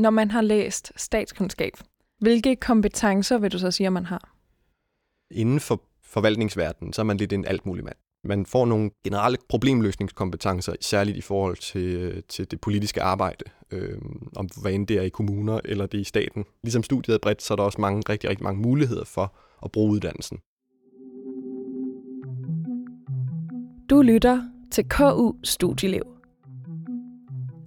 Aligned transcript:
Når 0.00 0.10
man 0.10 0.30
har 0.30 0.42
læst 0.42 0.92
statskundskab, 0.96 1.72
hvilke 2.20 2.56
kompetencer 2.56 3.38
vil 3.38 3.52
du 3.52 3.58
så 3.58 3.70
sige, 3.70 3.86
at 3.86 3.92
man 3.92 4.06
har? 4.06 4.34
Inden 5.30 5.60
for 5.60 5.82
forvaltningsverdenen, 6.02 6.92
så 6.92 7.02
er 7.02 7.04
man 7.04 7.16
lidt 7.16 7.32
en 7.32 7.44
alt 7.44 7.66
mulig 7.66 7.84
mand. 7.84 7.96
Man 8.24 8.46
får 8.46 8.66
nogle 8.66 8.90
generelle 9.04 9.38
problemløsningskompetencer, 9.48 10.74
særligt 10.80 11.16
i 11.16 11.20
forhold 11.20 11.56
til, 11.56 12.22
til 12.28 12.50
det 12.50 12.60
politiske 12.60 13.02
arbejde, 13.02 13.44
øh, 13.70 13.98
om 14.36 14.48
hvad 14.62 14.72
end 14.72 14.86
det 14.86 14.96
er 14.96 15.02
i 15.02 15.08
kommuner 15.08 15.60
eller 15.64 15.86
det 15.86 15.98
er 15.98 16.02
i 16.02 16.04
staten. 16.04 16.44
Ligesom 16.62 16.82
studiet 16.82 17.14
er 17.14 17.18
bredt, 17.18 17.42
så 17.42 17.54
er 17.54 17.56
der 17.56 17.64
også 17.64 17.80
mange, 17.80 18.02
rigtig, 18.08 18.30
rigtig 18.30 18.44
mange 18.44 18.62
muligheder 18.62 19.04
for 19.04 19.34
at 19.64 19.72
bruge 19.72 19.92
uddannelsen. 19.92 20.38
Du 23.90 24.02
lytter 24.02 24.42
til 24.72 24.88
KU 24.88 25.32
Studieliv. 25.44 26.02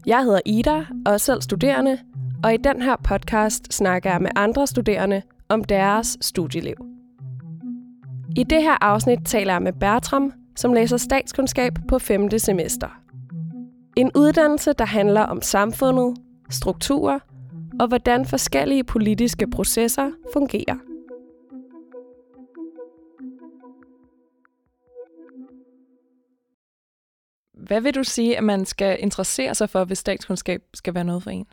Jeg 0.06 0.24
hedder 0.24 0.42
Ida 0.46 0.86
og 1.06 1.14
er 1.14 1.18
selv 1.18 1.42
studerende, 1.42 2.00
og 2.44 2.54
i 2.54 2.58
den 2.58 2.82
her 2.82 2.96
podcast 2.96 3.74
snakker 3.74 4.12
jeg 4.12 4.22
med 4.22 4.32
andre 4.36 4.68
studerende 4.68 5.22
om 5.50 5.64
deres 5.64 6.18
studieliv. 6.22 6.76
I 8.36 8.44
det 8.44 8.64
her 8.64 8.78
afsnit 8.82 9.20
taler 9.26 9.54
jeg 9.54 9.62
med 9.62 9.74
Bertram, 9.74 10.34
som 10.56 10.74
læser 10.74 10.98
statskundskab 10.98 11.74
på 11.90 12.00
5. 12.00 12.40
semester. 12.40 13.00
En 13.96 14.12
uddannelse, 14.16 14.74
der 14.74 14.86
handler 14.86 15.22
om 15.22 15.42
samfundet, 15.42 16.18
strukturer 16.50 17.20
og 17.80 17.88
hvordan 17.88 18.26
forskellige 18.26 18.84
politiske 18.84 19.50
processer 19.50 20.12
fungerer. 20.34 20.78
Hvad 27.68 27.82
vil 27.82 27.96
du 27.96 28.04
sige, 28.04 28.38
at 28.38 28.44
man 28.44 28.66
skal 28.66 28.98
interessere 29.00 29.56
sig 29.56 29.70
for, 29.70 29.86
hvis 29.86 29.98
statskundskab 29.98 30.62
skal 30.74 30.94
være 30.94 31.04
noget 31.04 31.24
for 31.24 31.30
en? 31.30 31.46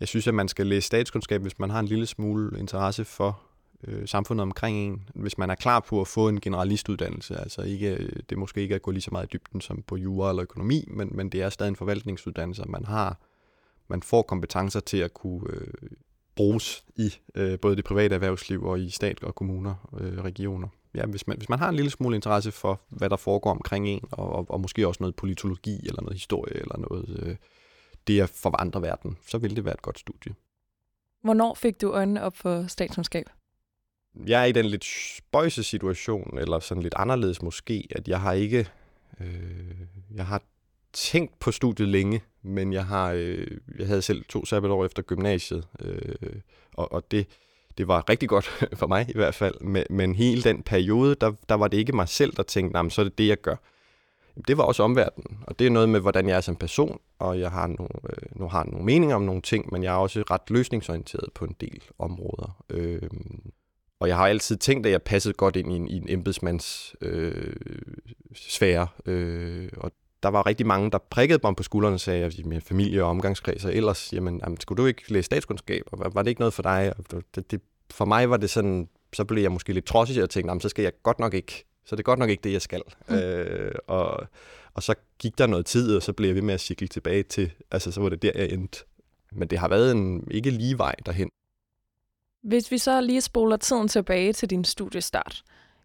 Jeg 0.00 0.08
synes, 0.08 0.26
at 0.26 0.34
man 0.34 0.48
skal 0.48 0.66
læse 0.66 0.86
statskundskab, 0.86 1.42
hvis 1.42 1.58
man 1.58 1.70
har 1.70 1.80
en 1.80 1.86
lille 1.86 2.06
smule 2.06 2.58
interesse 2.58 3.04
for 3.04 3.40
øh, 3.84 4.08
samfundet 4.08 4.42
omkring 4.42 4.76
en. 4.76 5.08
Hvis 5.14 5.38
man 5.38 5.50
er 5.50 5.54
klar 5.54 5.80
på 5.80 6.00
at 6.00 6.08
få 6.08 6.28
en 6.28 6.40
generalistuddannelse, 6.40 7.36
altså 7.36 7.62
ikke, 7.62 7.90
øh, 7.94 8.08
det 8.08 8.32
er 8.32 8.36
måske 8.36 8.60
ikke 8.60 8.74
at 8.74 8.82
gå 8.82 8.90
lige 8.90 9.02
så 9.02 9.10
meget 9.12 9.26
i 9.26 9.28
dybden 9.32 9.60
som 9.60 9.82
på 9.82 9.96
jura 9.96 10.30
eller 10.30 10.42
økonomi, 10.42 10.84
men, 10.88 11.08
men 11.12 11.28
det 11.28 11.42
er 11.42 11.50
stadig 11.50 11.68
en 11.68 11.76
forvaltningsuddannelse, 11.76 12.64
man 12.68 12.84
har 12.84 13.16
man 13.90 14.02
får 14.02 14.22
kompetencer 14.22 14.80
til 14.80 14.96
at 14.96 15.14
kunne 15.14 15.42
øh, 15.48 15.90
bruges 16.36 16.84
i 16.96 17.14
øh, 17.34 17.58
både 17.58 17.76
det 17.76 17.84
private 17.84 18.14
erhvervsliv 18.14 18.64
og 18.64 18.80
i 18.80 18.90
stat 18.90 19.22
og 19.22 19.34
kommuner 19.34 19.74
og 19.82 20.00
øh, 20.00 20.24
regioner. 20.24 20.68
Ja, 20.94 21.06
hvis 21.06 21.26
man, 21.26 21.36
hvis 21.36 21.48
man 21.48 21.58
har 21.58 21.68
en 21.68 21.74
lille 21.74 21.90
smule 21.90 22.14
interesse 22.16 22.52
for, 22.52 22.80
hvad 22.88 23.10
der 23.10 23.16
foregår 23.16 23.50
omkring 23.50 23.88
en, 23.88 24.00
og, 24.10 24.32
og, 24.32 24.50
og 24.50 24.60
måske 24.60 24.88
også 24.88 25.02
noget 25.02 25.16
politologi 25.16 25.78
eller 25.86 26.02
noget 26.02 26.14
historie 26.14 26.56
eller 26.56 26.78
noget, 26.78 27.22
øh, 27.22 27.36
det 28.06 28.20
er 28.20 28.26
for 28.26 28.60
andre 28.60 28.82
verden, 28.82 29.16
så 29.26 29.38
vil 29.38 29.56
det 29.56 29.64
være 29.64 29.74
et 29.74 29.82
godt 29.82 29.98
studie. 29.98 30.34
Hvornår 31.22 31.54
fik 31.54 31.80
du 31.80 31.92
øjnene 31.92 32.22
op 32.22 32.36
for 32.36 32.66
statskundskab? 32.66 33.26
Jeg 34.26 34.40
er 34.40 34.44
i 34.44 34.52
den 34.52 34.64
lidt 34.64 34.84
spøjse 35.16 35.62
situation, 35.62 36.38
eller 36.38 36.58
sådan 36.58 36.82
lidt 36.82 36.94
anderledes 36.96 37.42
måske, 37.42 37.88
at 37.90 38.08
jeg 38.08 38.20
har 38.20 38.32
ikke... 38.32 38.68
Øh, 39.20 39.74
jeg 40.14 40.26
har 40.26 40.42
tænkt 40.92 41.38
på 41.38 41.52
studiet 41.52 41.88
længe, 41.88 42.22
men 42.42 42.72
jeg 42.72 42.86
har 42.86 43.12
øh, 43.12 43.46
jeg 43.78 43.86
havde 43.86 44.02
selv 44.02 44.24
to 44.24 44.44
sabbatår 44.44 44.84
efter 44.84 45.02
gymnasiet, 45.02 45.68
øh, 45.80 46.32
og, 46.74 46.92
og 46.92 47.10
det, 47.10 47.26
det 47.78 47.88
var 47.88 48.08
rigtig 48.08 48.28
godt 48.28 48.44
for 48.80 48.86
mig 48.86 49.06
i 49.08 49.12
hvert 49.12 49.34
fald, 49.34 49.60
men, 49.60 49.84
men 49.90 50.14
hele 50.14 50.42
den 50.42 50.62
periode, 50.62 51.14
der, 51.14 51.32
der 51.48 51.54
var 51.54 51.68
det 51.68 51.78
ikke 51.78 51.92
mig 51.92 52.08
selv, 52.08 52.32
der 52.32 52.42
tænkte, 52.42 52.90
så 52.90 53.00
er 53.00 53.04
det 53.04 53.18
det, 53.18 53.28
jeg 53.28 53.40
gør. 53.40 53.56
Det 54.48 54.56
var 54.56 54.64
også 54.64 54.82
omverdenen, 54.82 55.38
og 55.46 55.58
det 55.58 55.66
er 55.66 55.70
noget 55.70 55.88
med, 55.88 56.00
hvordan 56.00 56.28
jeg 56.28 56.36
er 56.36 56.40
som 56.40 56.56
person, 56.56 57.00
og 57.18 57.40
jeg 57.40 57.50
har 57.50 57.66
nogle, 57.66 57.94
øh, 58.10 58.40
nu 58.40 58.48
har 58.48 58.64
nogle 58.64 58.84
meninger 58.84 59.16
om 59.16 59.22
nogle 59.22 59.42
ting, 59.42 59.72
men 59.72 59.82
jeg 59.82 59.92
er 59.92 59.98
også 59.98 60.22
ret 60.30 60.50
løsningsorienteret 60.50 61.28
på 61.34 61.44
en 61.44 61.56
del 61.60 61.82
områder. 61.98 62.64
Øh, 62.70 63.10
og 64.00 64.08
jeg 64.08 64.16
har 64.16 64.26
altid 64.26 64.56
tænkt, 64.56 64.86
at 64.86 64.92
jeg 64.92 65.02
passede 65.02 65.34
godt 65.34 65.56
ind 65.56 65.72
i 65.72 65.76
en, 65.76 65.88
i 65.88 65.96
en 65.96 66.06
embedsmands 66.08 66.94
øh, 67.00 67.56
sfære, 68.34 68.86
øh, 69.06 69.68
og 69.76 69.92
der 70.22 70.28
var 70.28 70.46
rigtig 70.46 70.66
mange, 70.66 70.90
der 70.90 70.98
prikkede 71.10 71.40
mig 71.42 71.56
på 71.56 71.62
skuldrene 71.62 71.96
og 71.96 72.00
sagde, 72.00 72.24
at 72.24 72.46
min 72.46 72.60
familie 72.60 73.04
og 73.04 73.10
omgangskreds, 73.10 73.64
og 73.64 73.74
ellers, 73.74 74.12
jamen, 74.12 74.40
jamen, 74.44 74.60
skulle 74.60 74.82
du 74.82 74.86
ikke 74.86 75.12
læse 75.12 75.26
statskundskab? 75.26 75.82
Og 75.92 76.14
var 76.14 76.22
det 76.22 76.28
ikke 76.28 76.40
noget 76.40 76.54
for 76.54 76.62
dig? 76.62 76.92
Og 76.98 77.22
det, 77.34 77.50
det, 77.50 77.60
for 77.90 78.04
mig 78.04 78.30
var 78.30 78.36
det 78.36 78.50
sådan, 78.50 78.88
så 79.12 79.24
blev 79.24 79.42
jeg 79.42 79.52
måske 79.52 79.72
lidt 79.72 79.84
trodsig 79.84 80.22
og 80.22 80.30
tænkte, 80.30 80.50
jamen, 80.50 80.60
så 80.60 80.68
skal 80.68 80.82
jeg 80.82 80.92
godt 81.02 81.18
nok 81.18 81.34
ikke, 81.34 81.64
så 81.90 81.96
det 81.96 82.00
er 82.00 82.04
godt 82.04 82.18
nok 82.18 82.30
ikke 82.30 82.42
det, 82.44 82.52
jeg 82.52 82.62
skal. 82.62 82.82
Mm. 83.08 83.14
Øh, 83.14 83.74
og, 83.86 84.26
og 84.74 84.82
så 84.82 84.94
gik 85.18 85.38
der 85.38 85.46
noget 85.46 85.66
tid, 85.66 85.96
og 85.96 86.02
så 86.02 86.12
blev 86.12 86.28
jeg 86.28 86.34
ved 86.34 86.42
med 86.42 86.54
at 86.54 86.60
cykle 86.60 86.88
tilbage 86.88 87.22
til, 87.22 87.52
altså 87.70 87.92
så 87.92 88.00
var 88.00 88.08
det 88.08 88.22
der, 88.22 88.32
jeg 88.34 88.50
endte. 88.50 88.84
Men 89.32 89.48
det 89.48 89.58
har 89.58 89.68
været 89.68 89.92
en 89.92 90.28
ikke 90.30 90.50
lige 90.50 90.78
vej 90.78 90.94
derhen. 91.06 91.30
Hvis 92.42 92.70
vi 92.70 92.78
så 92.78 93.00
lige 93.00 93.20
spoler 93.20 93.56
tiden 93.56 93.88
tilbage 93.88 94.32
til 94.32 94.50
din 94.50 94.64
studiestart, 94.64 95.42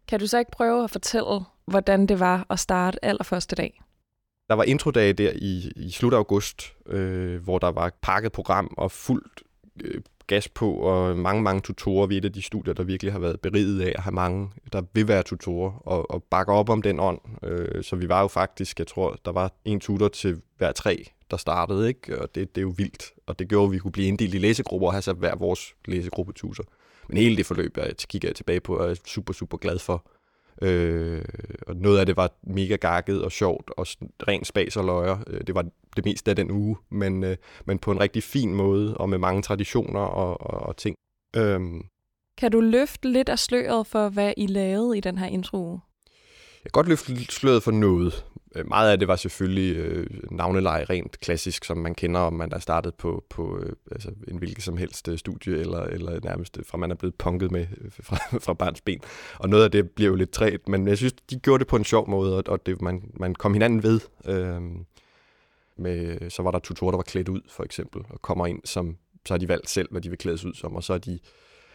kan 0.08 0.20
du 0.20 0.28
så 0.28 0.40
ikke 0.40 0.52
prøve 0.52 0.84
at 0.84 0.92
fortælle, 0.92 1.40
hvordan 1.66 2.08
det 2.08 2.20
var 2.20 2.46
at 2.50 2.60
starte 2.60 3.06
allerførste 3.06 3.56
dag? 3.56 3.82
Der 4.50 4.56
var 4.56 4.64
introdage 4.64 5.14
der 5.14 5.32
i, 5.36 5.72
i 5.76 5.92
slut 5.92 6.14
af 6.14 6.18
august, 6.18 6.74
øh, 6.86 7.44
hvor 7.44 7.60
der 7.60 7.72
var 7.72 7.92
pakket 8.02 8.32
program 8.32 8.74
og 8.78 8.92
fuldt 8.92 9.44
øh, 9.84 10.02
gas 10.28 10.48
på, 10.48 10.74
og 10.74 11.18
mange, 11.18 11.44
mange 11.44 11.62
tutorer. 11.62 12.08
Vi 12.08 12.16
er 12.16 12.18
et 12.18 12.26
af 12.26 12.34
de 12.34 12.42
studier, 12.42 12.74
der 12.74 12.84
virkelig 12.84 13.14
har 13.14 13.20
været 13.20 13.40
beriget 13.40 13.82
af 13.82 13.94
at 13.96 14.04
have 14.04 14.14
mange, 14.14 14.50
der 14.74 14.82
vil 14.94 15.08
være 15.08 15.24
tutorer, 15.24 15.72
og, 15.72 16.12
og 16.12 16.24
bakke 16.24 16.52
op 16.52 16.70
om 16.70 16.82
den 16.82 17.00
ånd. 17.00 17.20
Øh, 17.44 17.84
så 17.84 17.96
vi 17.96 18.10
var 18.10 18.22
jo 18.22 18.28
faktisk, 18.28 18.80
jeg 18.80 18.88
tror, 18.88 19.18
der 19.26 19.32
var 19.32 19.52
en 19.66 19.80
tutor 19.80 20.08
til 20.08 20.42
hver 20.58 20.72
tre, 20.72 21.06
der 21.32 21.38
startede, 21.38 21.88
ikke? 21.88 22.22
og 22.22 22.36
det, 22.36 22.56
det 22.56 22.62
er 22.62 22.66
jo 22.66 22.74
vildt. 22.78 23.14
Og 23.28 23.40
det 23.40 23.50
gjorde, 23.50 23.66
at 23.66 23.72
vi 23.72 23.78
kunne 23.78 23.92
blive 23.92 24.08
inddelt 24.08 24.34
i 24.34 24.38
læsegrupper 24.38 24.88
og 24.88 24.94
have 24.94 25.02
så 25.02 25.14
hver 25.14 25.36
vores 25.36 25.76
læsegruppetuser. 25.86 26.64
Men 27.08 27.18
hele 27.18 27.38
det 27.38 27.46
forløb, 27.46 27.78
jeg 27.78 27.96
kigger 28.10 28.30
jeg 28.30 28.36
tilbage 28.36 28.60
på, 28.60 28.78
er 28.78 28.90
er 28.90 28.96
super, 29.06 29.34
super 29.34 29.58
glad 29.58 29.80
for. 29.80 30.06
Øh, 30.62 31.22
og 31.68 31.76
noget 31.76 32.00
af 32.00 32.06
det 32.06 32.18
var 32.18 32.32
mega 32.44 32.76
gakket 32.76 33.24
og 33.24 33.32
sjovt 33.32 33.72
og 33.78 33.88
rent 34.28 34.48
spas 34.48 34.78
og 34.78 34.86
løjer. 34.86 35.18
Øh, 35.28 35.42
det 35.48 35.56
var 35.56 35.66
det 35.96 36.06
meste 36.06 36.32
af 36.32 36.36
den 36.36 36.52
uge, 36.52 36.78
men, 36.92 37.24
øh, 37.24 37.38
men 37.66 37.80
på 37.80 37.92
en 37.92 38.00
rigtig 38.00 38.24
fin 38.24 38.56
måde 38.56 38.98
og 38.98 39.10
med 39.10 39.18
mange 39.18 39.42
traditioner 39.42 40.00
og, 40.00 40.42
og, 40.42 40.68
og 40.68 40.78
ting. 40.78 40.96
Øh, 41.36 41.62
kan 42.38 42.52
du 42.52 42.60
løfte 42.60 43.10
lidt 43.10 43.30
af 43.30 43.40
sløret 43.40 43.88
for, 43.88 44.10
hvad 44.10 44.34
I 44.38 44.48
lavede 44.48 44.98
i 44.98 45.02
den 45.02 45.18
her 45.18 45.28
intro? 45.28 45.80
Jeg 46.64 46.72
kan 46.72 46.72
godt 46.72 46.88
løfte 46.88 47.26
sløret 47.26 47.64
for 47.64 47.72
noget. 47.72 48.26
Øh, 48.56 48.68
meget 48.68 48.92
af 48.92 49.00
det 49.00 49.08
var 49.08 49.16
selvfølgelig 49.16 49.76
øh, 49.76 50.08
navneleje 50.32 50.84
rent 50.84 51.20
klassisk, 51.20 51.66
som 51.66 51.78
man 51.78 51.96
kender, 51.96 52.20
om 52.20 52.34
man 52.34 52.54
er 52.54 52.60
startet 52.60 52.96
på, 52.96 53.26
på 53.30 53.60
øh, 53.60 53.74
altså 53.92 54.12
en 54.28 54.38
hvilket 54.38 54.64
som 54.64 54.78
helst 54.78 55.08
øh, 55.08 55.18
studie, 55.18 55.58
eller, 55.58 55.80
eller 55.82 56.20
nærmest 56.24 56.58
øh, 56.58 56.66
fra 56.66 56.78
man 56.78 56.92
er 56.92 56.96
blevet 56.96 57.16
punket 57.16 57.52
med 57.52 57.68
øh, 57.82 57.92
fra, 58.08 58.16
fra 58.40 58.54
barns 58.54 58.82
ben. 58.82 59.02
Og 59.40 59.50
noget 59.50 59.64
af 59.64 59.72
det 59.72 59.92
bliver 59.92 60.10
jo 60.10 60.16
lidt 60.16 60.32
træt, 60.32 60.68
men 60.68 60.88
jeg 60.88 60.98
synes, 60.98 61.14
de 61.14 61.40
gjorde 61.40 61.60
det 61.60 61.68
på 61.68 61.76
en 61.76 61.84
sjov 61.84 62.10
måde, 62.10 62.42
og 62.42 62.66
det, 62.66 62.82
man, 62.82 63.12
man 63.14 63.36
kom 63.36 63.54
hinanden 63.54 63.84
ved. 63.84 64.00
Øh, 64.26 64.62
med, 65.78 66.30
så 66.30 66.44
var 66.44 66.52
der 66.52 66.60
tutorer, 66.60 66.92
der 66.92 66.98
var 66.98 67.04
klædt 67.04 67.30
ud, 67.30 67.42
for 67.50 67.64
eksempel, 67.64 68.02
og 68.10 68.22
kommer 68.22 68.48
ind, 68.48 68.62
som, 68.66 68.98
så 69.26 69.34
har 69.34 69.38
de 69.38 69.48
valgt 69.48 69.70
selv, 69.70 69.88
hvad 69.92 70.02
de 70.02 70.10
vil 70.10 70.18
klædes 70.18 70.46
ud 70.46 70.54
som, 70.54 70.76
og 70.76 70.84
så 70.84 70.94
er 70.94 70.98
de 70.98 71.20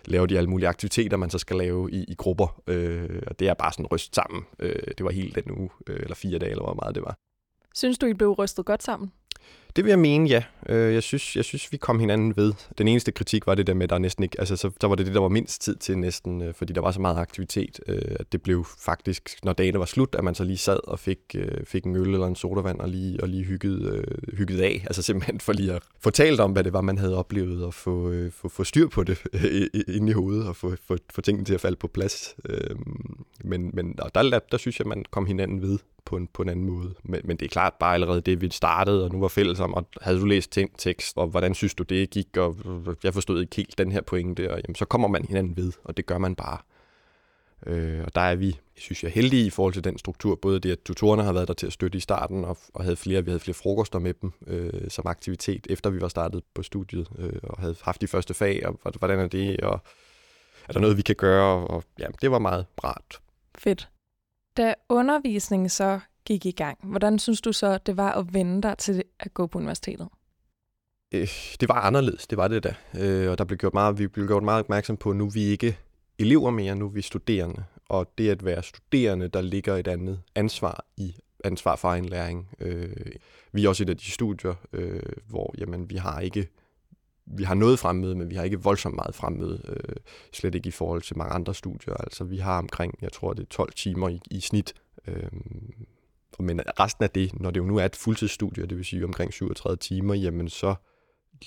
laver 0.04 0.26
de 0.26 0.38
alle 0.38 0.50
mulige 0.50 0.68
aktiviteter, 0.68 1.16
man 1.16 1.30
så 1.30 1.38
skal 1.38 1.56
lave 1.56 1.90
i, 1.90 2.04
i 2.08 2.14
grupper. 2.14 2.62
Øh, 2.66 3.22
og 3.26 3.38
det 3.38 3.48
er 3.48 3.54
bare 3.54 3.72
sådan 3.72 3.86
ryst 3.86 4.14
sammen. 4.14 4.42
Øh, 4.58 4.82
det 4.98 5.04
var 5.04 5.10
helt 5.10 5.34
den 5.34 5.58
uge, 5.58 5.70
øh, 5.86 6.00
eller 6.02 6.14
fire 6.14 6.38
dage, 6.38 6.50
eller 6.50 6.64
hvor 6.64 6.74
meget 6.74 6.94
det 6.94 7.02
var. 7.02 7.14
Synes 7.74 7.98
du, 7.98 8.06
I 8.06 8.14
blev 8.14 8.30
rystet 8.30 8.66
godt 8.66 8.82
sammen? 8.82 9.12
Det 9.76 9.84
vil 9.84 9.90
jeg 9.90 9.98
mene, 9.98 10.28
ja. 10.28 10.42
Øh, 10.68 10.94
jeg 10.94 11.02
synes, 11.02 11.36
jeg 11.36 11.44
synes, 11.44 11.72
vi 11.72 11.76
kom 11.76 12.00
hinanden 12.00 12.36
ved. 12.36 12.52
Den 12.78 12.88
eneste 12.88 13.12
kritik 13.12 13.46
var 13.46 13.54
det 13.54 13.66
der 13.66 13.74
med, 13.74 13.84
at 13.84 13.90
der 13.90 13.98
næsten 13.98 14.24
ikke... 14.24 14.40
Altså, 14.40 14.56
så, 14.56 14.70
så 14.80 14.88
var 14.88 14.94
det 14.94 15.06
det, 15.06 15.14
der 15.14 15.20
var 15.20 15.28
mindst 15.28 15.62
tid 15.62 15.76
til 15.76 15.98
næsten, 15.98 16.42
øh, 16.42 16.54
fordi 16.54 16.72
der 16.72 16.80
var 16.80 16.90
så 16.90 17.00
meget 17.00 17.16
aktivitet. 17.16 17.80
Øh, 17.86 18.16
at 18.20 18.32
det 18.32 18.42
blev 18.42 18.66
faktisk, 18.78 19.36
når 19.42 19.52
dagen 19.52 19.78
var 19.78 19.84
slut, 19.84 20.14
at 20.14 20.24
man 20.24 20.34
så 20.34 20.44
lige 20.44 20.56
sad 20.56 20.88
og 20.88 20.98
fik, 20.98 21.18
øh, 21.34 21.64
fik 21.64 21.84
en 21.84 21.96
øl 21.96 22.14
eller 22.14 22.26
en 22.26 22.36
sodavand 22.36 22.80
og 22.80 22.88
lige, 22.88 23.22
og 23.22 23.28
lige 23.28 23.44
hyggede, 23.44 23.96
øh, 23.96 24.36
hyggede 24.38 24.64
af. 24.64 24.84
Altså 24.86 25.02
simpelthen 25.02 25.40
for 25.40 25.52
lige 25.52 25.72
at 25.72 25.82
fortælle 26.00 26.42
om, 26.42 26.52
hvad 26.52 26.64
det 26.64 26.72
var, 26.72 26.80
man 26.80 26.98
havde 26.98 27.16
oplevet, 27.16 27.64
og 27.64 27.74
få, 27.74 28.10
øh, 28.10 28.32
få, 28.32 28.48
få 28.48 28.64
styr 28.64 28.88
på 28.88 29.04
det 29.04 29.18
inde 29.88 30.10
i 30.10 30.12
hovedet, 30.12 30.48
og 30.48 30.56
få, 30.56 30.74
få, 30.86 30.96
få 31.14 31.20
tingene 31.20 31.44
til 31.44 31.54
at 31.54 31.60
falde 31.60 31.76
på 31.76 31.88
plads. 31.88 32.34
Øhm, 32.48 33.24
men, 33.44 33.70
men 33.74 33.94
der, 34.14 34.22
der, 34.22 34.38
der 34.38 34.56
synes 34.56 34.78
jeg, 34.78 34.86
man 34.86 35.04
kom 35.10 35.26
hinanden 35.26 35.62
ved 35.62 35.78
på 36.10 36.16
en, 36.16 36.26
på 36.26 36.42
en 36.42 36.48
anden 36.48 36.64
måde. 36.64 36.94
Men, 37.02 37.20
men 37.24 37.36
det 37.36 37.44
er 37.44 37.48
klart 37.48 37.74
bare 37.74 37.94
allerede 37.94 38.20
det, 38.20 38.40
vi 38.40 38.50
startede, 38.50 39.04
og 39.04 39.12
nu 39.12 39.20
var 39.20 39.28
fælles 39.28 39.60
om, 39.60 39.74
og 39.74 39.86
havde 40.00 40.20
du 40.20 40.24
læst 40.24 40.58
tekst, 40.78 41.18
og 41.18 41.26
hvordan 41.26 41.54
synes 41.54 41.74
du, 41.74 41.82
det 41.82 42.10
gik, 42.10 42.36
og 42.36 42.56
jeg 43.04 43.14
forstod 43.14 43.40
ikke 43.40 43.56
helt 43.56 43.78
den 43.78 43.92
her 43.92 44.00
pointe, 44.00 44.52
og 44.52 44.60
jamen, 44.64 44.74
så 44.74 44.84
kommer 44.84 45.08
man 45.08 45.24
hinanden 45.24 45.56
ved, 45.56 45.72
og 45.84 45.96
det 45.96 46.06
gør 46.06 46.18
man 46.18 46.34
bare. 46.34 46.58
Øh, 47.66 48.04
og 48.04 48.14
der 48.14 48.20
er 48.20 48.34
vi, 48.34 48.58
synes 48.76 49.04
jeg, 49.04 49.12
heldige 49.12 49.46
i 49.46 49.50
forhold 49.50 49.74
til 49.74 49.84
den 49.84 49.98
struktur, 49.98 50.34
både 50.34 50.60
det, 50.60 50.72
at 50.72 50.78
tutorerne 50.84 51.22
har 51.22 51.32
været 51.32 51.48
der 51.48 51.54
til 51.54 51.66
at 51.66 51.72
støtte 51.72 51.98
i 51.98 52.00
starten, 52.00 52.44
og, 52.44 52.58
og 52.74 52.84
havde 52.84 52.96
flere, 52.96 53.24
vi 53.24 53.30
havde 53.30 53.40
flere 53.40 53.54
frokoster 53.54 53.98
med 53.98 54.14
dem 54.14 54.32
øh, 54.46 54.90
som 54.90 55.06
aktivitet, 55.06 55.66
efter 55.70 55.90
vi 55.90 56.00
var 56.00 56.08
startet 56.08 56.42
på 56.54 56.62
studiet, 56.62 57.08
øh, 57.18 57.32
og 57.42 57.60
havde 57.60 57.76
haft 57.82 58.00
de 58.00 58.06
første 58.06 58.34
fag, 58.34 58.66
og 58.66 58.92
hvordan 58.98 59.18
er 59.18 59.26
det, 59.26 59.60
og 59.60 59.80
er 60.68 60.72
der 60.72 60.80
noget, 60.80 60.96
vi 60.96 61.02
kan 61.02 61.16
gøre, 61.16 61.66
og 61.66 61.84
ja, 61.98 62.06
det 62.22 62.30
var 62.30 62.38
meget 62.38 62.66
rart. 62.84 63.20
Fedt. 63.58 63.88
Da 64.56 64.74
undervisningen 64.88 65.68
så 65.68 66.00
gik 66.24 66.46
i 66.46 66.50
gang, 66.50 66.78
hvordan 66.82 67.18
synes 67.18 67.40
du 67.40 67.52
så, 67.52 67.78
det 67.78 67.96
var 67.96 68.12
at 68.12 68.34
vende 68.34 68.62
dig 68.62 68.78
til 68.78 69.02
at 69.20 69.34
gå 69.34 69.46
på 69.46 69.58
universitetet? 69.58 70.08
Øh, 71.14 71.28
det 71.60 71.68
var 71.68 71.74
anderledes, 71.74 72.26
det 72.26 72.38
var 72.38 72.48
det 72.48 72.64
da. 72.64 72.74
Øh, 72.98 73.30
og 73.30 73.38
der 73.38 73.44
blev 73.44 73.58
gjort 73.58 73.74
meget, 73.74 73.98
vi 73.98 74.06
blev 74.06 74.26
gjort 74.26 74.42
meget 74.42 74.60
opmærksom 74.60 74.96
på, 74.96 75.10
at 75.10 75.16
nu 75.16 75.26
er 75.26 75.30
vi 75.30 75.42
ikke 75.42 75.78
elever 76.18 76.50
mere, 76.50 76.76
nu 76.76 76.86
er 76.86 76.90
vi 76.90 77.02
studerende. 77.02 77.64
Og 77.88 78.12
det 78.18 78.30
at 78.30 78.44
være 78.44 78.62
studerende, 78.62 79.28
der 79.28 79.40
ligger 79.40 79.76
et 79.76 79.88
andet 79.88 80.20
ansvar 80.34 80.84
i 80.96 81.14
ansvar 81.44 81.76
for 81.76 81.88
egen 81.88 82.04
læring. 82.04 82.48
Øh, 82.60 82.96
vi 83.52 83.64
er 83.64 83.68
også 83.68 83.82
et 83.82 83.90
af 83.90 83.96
de 83.96 84.10
studier, 84.10 84.54
øh, 84.72 85.02
hvor 85.26 85.54
jamen, 85.58 85.90
vi 85.90 85.96
har 85.96 86.20
ikke 86.20 86.48
vi 87.36 87.44
har 87.44 87.54
noget 87.54 87.78
fremmøde, 87.78 88.14
men 88.14 88.30
vi 88.30 88.34
har 88.34 88.44
ikke 88.44 88.62
voldsomt 88.62 88.96
meget 88.96 89.14
fremmøde, 89.14 89.62
øh, 89.68 89.96
slet 90.32 90.54
ikke 90.54 90.68
i 90.68 90.70
forhold 90.70 91.02
til 91.02 91.18
mange 91.18 91.34
andre 91.34 91.54
studier. 91.54 91.94
Altså 91.94 92.24
vi 92.24 92.36
har 92.36 92.58
omkring, 92.58 92.94
jeg 93.02 93.12
tror 93.12 93.32
det 93.32 93.42
er 93.42 93.46
12 93.50 93.72
timer 93.72 94.08
i, 94.08 94.20
i 94.30 94.40
snit, 94.40 94.74
øh, 95.06 95.30
men 96.38 96.60
resten 96.80 97.04
af 97.04 97.10
det, 97.10 97.40
når 97.40 97.50
det 97.50 97.60
jo 97.60 97.64
nu 97.64 97.76
er 97.76 97.84
et 97.84 97.96
fuldtidsstudie, 97.96 98.66
det 98.66 98.76
vil 98.76 98.84
sige 98.84 99.04
omkring 99.04 99.32
37 99.32 99.76
timer, 99.76 100.14
jamen 100.14 100.48
så 100.48 100.74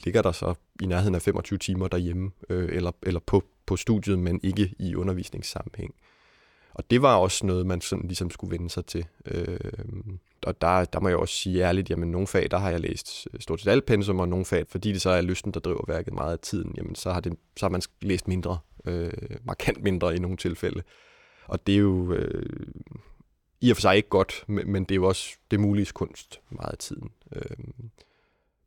ligger 0.05 0.21
der 0.21 0.31
så 0.31 0.53
i 0.81 0.85
nærheden 0.85 1.15
af 1.15 1.21
25 1.21 1.59
timer 1.59 1.87
derhjemme, 1.87 2.31
øh, 2.49 2.69
eller, 2.75 2.91
eller 3.03 3.19
på, 3.19 3.43
på 3.65 3.75
studiet, 3.75 4.19
men 4.19 4.39
ikke 4.43 4.75
i 4.79 4.95
undervisningssammenhæng. 4.95 5.93
Og 6.75 6.91
det 6.91 7.01
var 7.01 7.15
også 7.15 7.45
noget, 7.45 7.65
man 7.65 7.81
sådan 7.81 8.07
ligesom 8.07 8.29
skulle 8.29 8.51
vende 8.51 8.69
sig 8.69 8.85
til. 8.85 9.05
Øh, 9.25 9.59
og 10.43 10.61
der, 10.61 10.85
der 10.85 10.99
må 10.99 11.07
jeg 11.07 11.17
også 11.17 11.35
sige 11.35 11.63
ærligt, 11.63 11.89
jamen 11.89 12.11
nogle 12.11 12.27
fag, 12.27 12.51
der 12.51 12.57
har 12.57 12.69
jeg 12.69 12.79
læst 12.79 13.27
øh, 13.33 13.39
stort 13.39 13.61
set 13.61 13.71
alt 13.71 13.85
pensum, 13.85 14.19
og 14.19 14.29
nogle 14.29 14.45
fag, 14.45 14.67
fordi 14.67 14.93
det 14.93 15.01
så 15.01 15.09
er 15.09 15.21
lysten, 15.21 15.51
der 15.51 15.59
driver 15.59 15.85
værket 15.87 16.13
meget 16.13 16.31
af 16.31 16.39
tiden, 16.39 16.73
jamen 16.77 16.95
så 16.95 17.11
har, 17.11 17.19
det, 17.19 17.33
så 17.57 17.65
har 17.65 17.69
man 17.69 17.81
læst 18.01 18.27
mindre, 18.27 18.59
øh, 18.85 19.11
markant 19.43 19.83
mindre 19.83 20.15
i 20.15 20.19
nogle 20.19 20.37
tilfælde. 20.37 20.83
Og 21.47 21.67
det 21.67 21.75
er 21.75 21.79
jo 21.79 22.13
øh, 22.13 22.45
i 23.61 23.69
og 23.69 23.77
for 23.77 23.81
sig 23.81 23.95
ikke 23.95 24.09
godt, 24.09 24.43
men, 24.47 24.71
men 24.71 24.83
det 24.83 24.91
er 24.91 24.95
jo 24.95 25.07
også 25.07 25.29
det 25.51 25.59
mulige 25.59 25.91
kunst 25.93 26.41
meget 26.49 26.71
af 26.71 26.77
tiden. 26.77 27.11
Øh, 27.35 27.57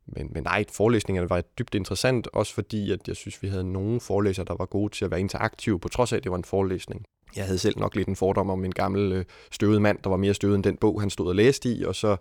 men, 0.05 0.29
men 0.33 0.43
nej, 0.43 0.65
forelæsningerne 0.71 1.29
var 1.29 1.41
dybt 1.41 1.75
interessant, 1.75 2.27
også 2.33 2.53
fordi 2.53 2.91
at 2.91 3.07
jeg 3.07 3.15
synes, 3.15 3.43
vi 3.43 3.47
havde 3.47 3.71
nogle 3.71 3.99
forelæsere, 3.99 4.45
der 4.45 4.55
var 4.55 4.65
gode 4.65 4.93
til 4.93 5.05
at 5.05 5.11
være 5.11 5.19
interaktive, 5.19 5.79
på 5.79 5.87
trods 5.87 6.13
af, 6.13 6.17
at 6.17 6.23
det 6.23 6.31
var 6.31 6.37
en 6.37 6.43
forelæsning. 6.43 7.05
Jeg 7.35 7.45
havde 7.45 7.57
selv 7.57 7.79
nok 7.79 7.95
lidt 7.95 8.07
en 8.07 8.15
fordom 8.15 8.49
om 8.49 8.65
en 8.65 8.71
gammel 8.71 9.11
øh, 9.11 9.25
støvet 9.51 9.81
mand, 9.81 9.97
der 10.03 10.09
var 10.09 10.17
mere 10.17 10.33
støvet 10.33 10.55
end 10.55 10.63
den 10.63 10.77
bog, 10.77 11.01
han 11.01 11.09
stod 11.09 11.27
og 11.27 11.35
læste 11.35 11.69
i, 11.69 11.83
og 11.83 11.95
så 11.95 12.17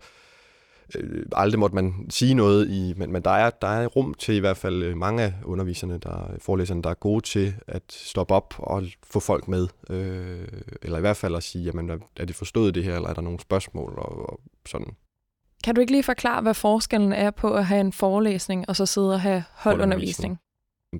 øh, 0.94 1.26
aldrig 1.32 1.58
måtte 1.58 1.74
man 1.74 2.06
sige 2.10 2.34
noget 2.34 2.70
i, 2.70 2.94
men, 2.96 3.12
men 3.12 3.22
der, 3.22 3.30
er, 3.30 3.50
der 3.50 3.68
er 3.68 3.86
rum 3.86 4.14
til 4.14 4.34
i 4.34 4.38
hvert 4.38 4.56
fald 4.56 4.82
øh, 4.82 4.96
mange 4.96 5.22
af 5.22 5.32
underviserne, 5.44 5.98
der, 5.98 6.30
forelæserne, 6.38 6.82
der 6.82 6.90
er 6.90 6.94
gode 6.94 7.20
til 7.24 7.54
at 7.66 7.82
stoppe 7.88 8.34
op 8.34 8.54
og 8.58 8.82
få 9.02 9.20
folk 9.20 9.48
med, 9.48 9.68
øh, 9.90 10.48
eller 10.82 10.98
i 10.98 11.00
hvert 11.00 11.16
fald 11.16 11.36
at 11.36 11.42
sige, 11.42 11.64
jamen 11.64 11.90
er 12.16 12.24
det 12.24 12.36
forstået 12.36 12.74
det 12.74 12.84
her, 12.84 12.96
eller 12.96 13.08
er 13.08 13.14
der 13.14 13.22
nogle 13.22 13.40
spørgsmål 13.40 13.94
og, 13.98 14.30
og 14.30 14.40
sådan. 14.66 14.96
Kan 15.64 15.74
du 15.74 15.80
ikke 15.80 15.92
lige 15.92 16.02
forklare, 16.02 16.42
hvad 16.42 16.54
forskellen 16.54 17.12
er 17.12 17.30
på 17.30 17.54
at 17.54 17.66
have 17.66 17.80
en 17.80 17.92
forelæsning 17.92 18.68
og 18.68 18.76
så 18.76 18.86
sidde 18.86 19.12
og 19.12 19.20
have 19.20 19.44
holdundervisning? 19.52 20.38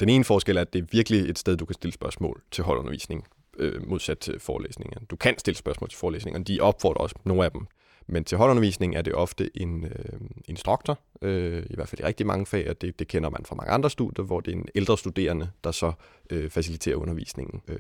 Den 0.00 0.08
ene 0.08 0.24
forskel 0.24 0.56
er, 0.56 0.60
at 0.60 0.72
det 0.72 0.82
er 0.82 0.86
virkelig 0.92 1.30
et 1.30 1.38
sted, 1.38 1.56
du 1.56 1.64
kan 1.64 1.74
stille 1.74 1.92
spørgsmål 1.92 2.42
til 2.50 2.64
holdundervisning, 2.64 3.24
øh, 3.58 3.88
modsat 3.88 4.18
til 4.18 4.40
forelæsninger. 4.40 5.00
Du 5.10 5.16
kan 5.16 5.38
stille 5.38 5.58
spørgsmål 5.58 5.90
til 5.90 5.98
forelæsninger, 5.98 6.42
de 6.42 6.60
opfordrer 6.60 7.02
også 7.02 7.14
nogle 7.24 7.44
af 7.44 7.50
dem. 7.50 7.66
Men 8.08 8.24
til 8.24 8.38
holdundervisning 8.38 8.96
er 8.96 9.02
det 9.02 9.14
ofte 9.14 9.50
en 9.54 9.84
øh, 9.84 10.20
instruktor, 10.44 10.98
øh, 11.22 11.62
i 11.70 11.74
hvert 11.74 11.88
fald 11.88 12.00
i 12.00 12.04
rigtig 12.04 12.26
mange 12.26 12.46
fag, 12.46 12.70
og 12.70 12.80
det, 12.80 12.98
det 12.98 13.08
kender 13.08 13.30
man 13.30 13.44
fra 13.44 13.54
mange 13.54 13.72
andre 13.72 13.90
studier, 13.90 14.24
hvor 14.24 14.40
det 14.40 14.52
er 14.52 14.56
en 14.56 14.68
ældre 14.74 14.98
studerende, 14.98 15.50
der 15.64 15.70
så 15.70 15.92
øh, 16.30 16.50
faciliterer 16.50 16.96
undervisningen, 16.96 17.60
øh, 17.68 17.78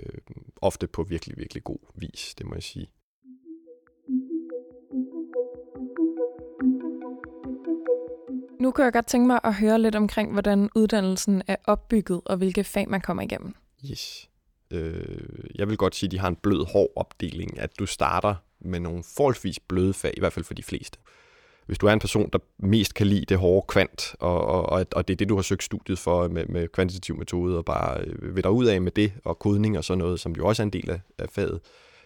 ofte 0.62 0.86
på 0.86 1.02
virkelig, 1.02 1.38
virkelig 1.38 1.64
god 1.64 1.78
vis, 1.94 2.34
det 2.38 2.46
må 2.46 2.54
jeg 2.54 2.62
sige. 2.62 2.86
Nu 8.60 8.70
kan 8.70 8.84
jeg 8.84 8.92
godt 8.92 9.06
tænke 9.06 9.26
mig 9.26 9.40
at 9.44 9.54
høre 9.54 9.78
lidt 9.78 9.94
omkring, 9.94 10.32
hvordan 10.32 10.70
uddannelsen 10.74 11.42
er 11.46 11.56
opbygget, 11.64 12.20
og 12.24 12.36
hvilke 12.36 12.64
fag 12.64 12.88
man 12.88 13.00
kommer 13.00 13.22
igennem. 13.22 13.54
Yes. 13.90 14.28
Øh, 14.70 15.18
jeg 15.54 15.68
vil 15.68 15.76
godt 15.76 15.94
sige, 15.94 16.08
at 16.08 16.12
de 16.12 16.18
har 16.18 16.28
en 16.28 16.36
blød, 16.36 16.66
hård 16.72 16.92
opdeling, 16.96 17.58
at 17.58 17.78
du 17.78 17.86
starter 17.86 18.34
med 18.60 18.80
nogle 18.80 19.04
forholdsvis 19.16 19.60
bløde 19.60 19.94
fag, 19.94 20.14
i 20.16 20.20
hvert 20.20 20.32
fald 20.32 20.44
for 20.44 20.54
de 20.54 20.62
fleste. 20.62 20.98
Hvis 21.66 21.78
du 21.78 21.86
er 21.86 21.92
en 21.92 21.98
person, 21.98 22.30
der 22.32 22.38
mest 22.58 22.94
kan 22.94 23.06
lide 23.06 23.24
det 23.24 23.38
hårde 23.38 23.66
kvant, 23.68 24.14
og, 24.20 24.46
og, 24.46 24.86
og 24.92 25.08
det 25.08 25.14
er 25.14 25.16
det, 25.16 25.28
du 25.28 25.34
har 25.34 25.42
søgt 25.42 25.62
studiet 25.62 25.98
for 25.98 26.28
med, 26.28 26.46
med 26.46 26.68
kvantitativ 26.68 27.16
metode, 27.16 27.58
og 27.58 27.64
bare 27.64 28.00
øh, 28.00 28.36
vil 28.36 28.44
dig 28.44 28.50
ud 28.50 28.66
af 28.66 28.80
med 28.80 28.92
det, 28.92 29.12
og 29.24 29.38
kodning 29.38 29.78
og 29.78 29.84
sådan 29.84 29.98
noget, 29.98 30.20
som 30.20 30.32
jo 30.32 30.46
også 30.46 30.62
er 30.62 30.64
en 30.64 30.72
del 30.72 30.90
af, 30.90 31.00
af 31.18 31.28
faget, 31.30 31.60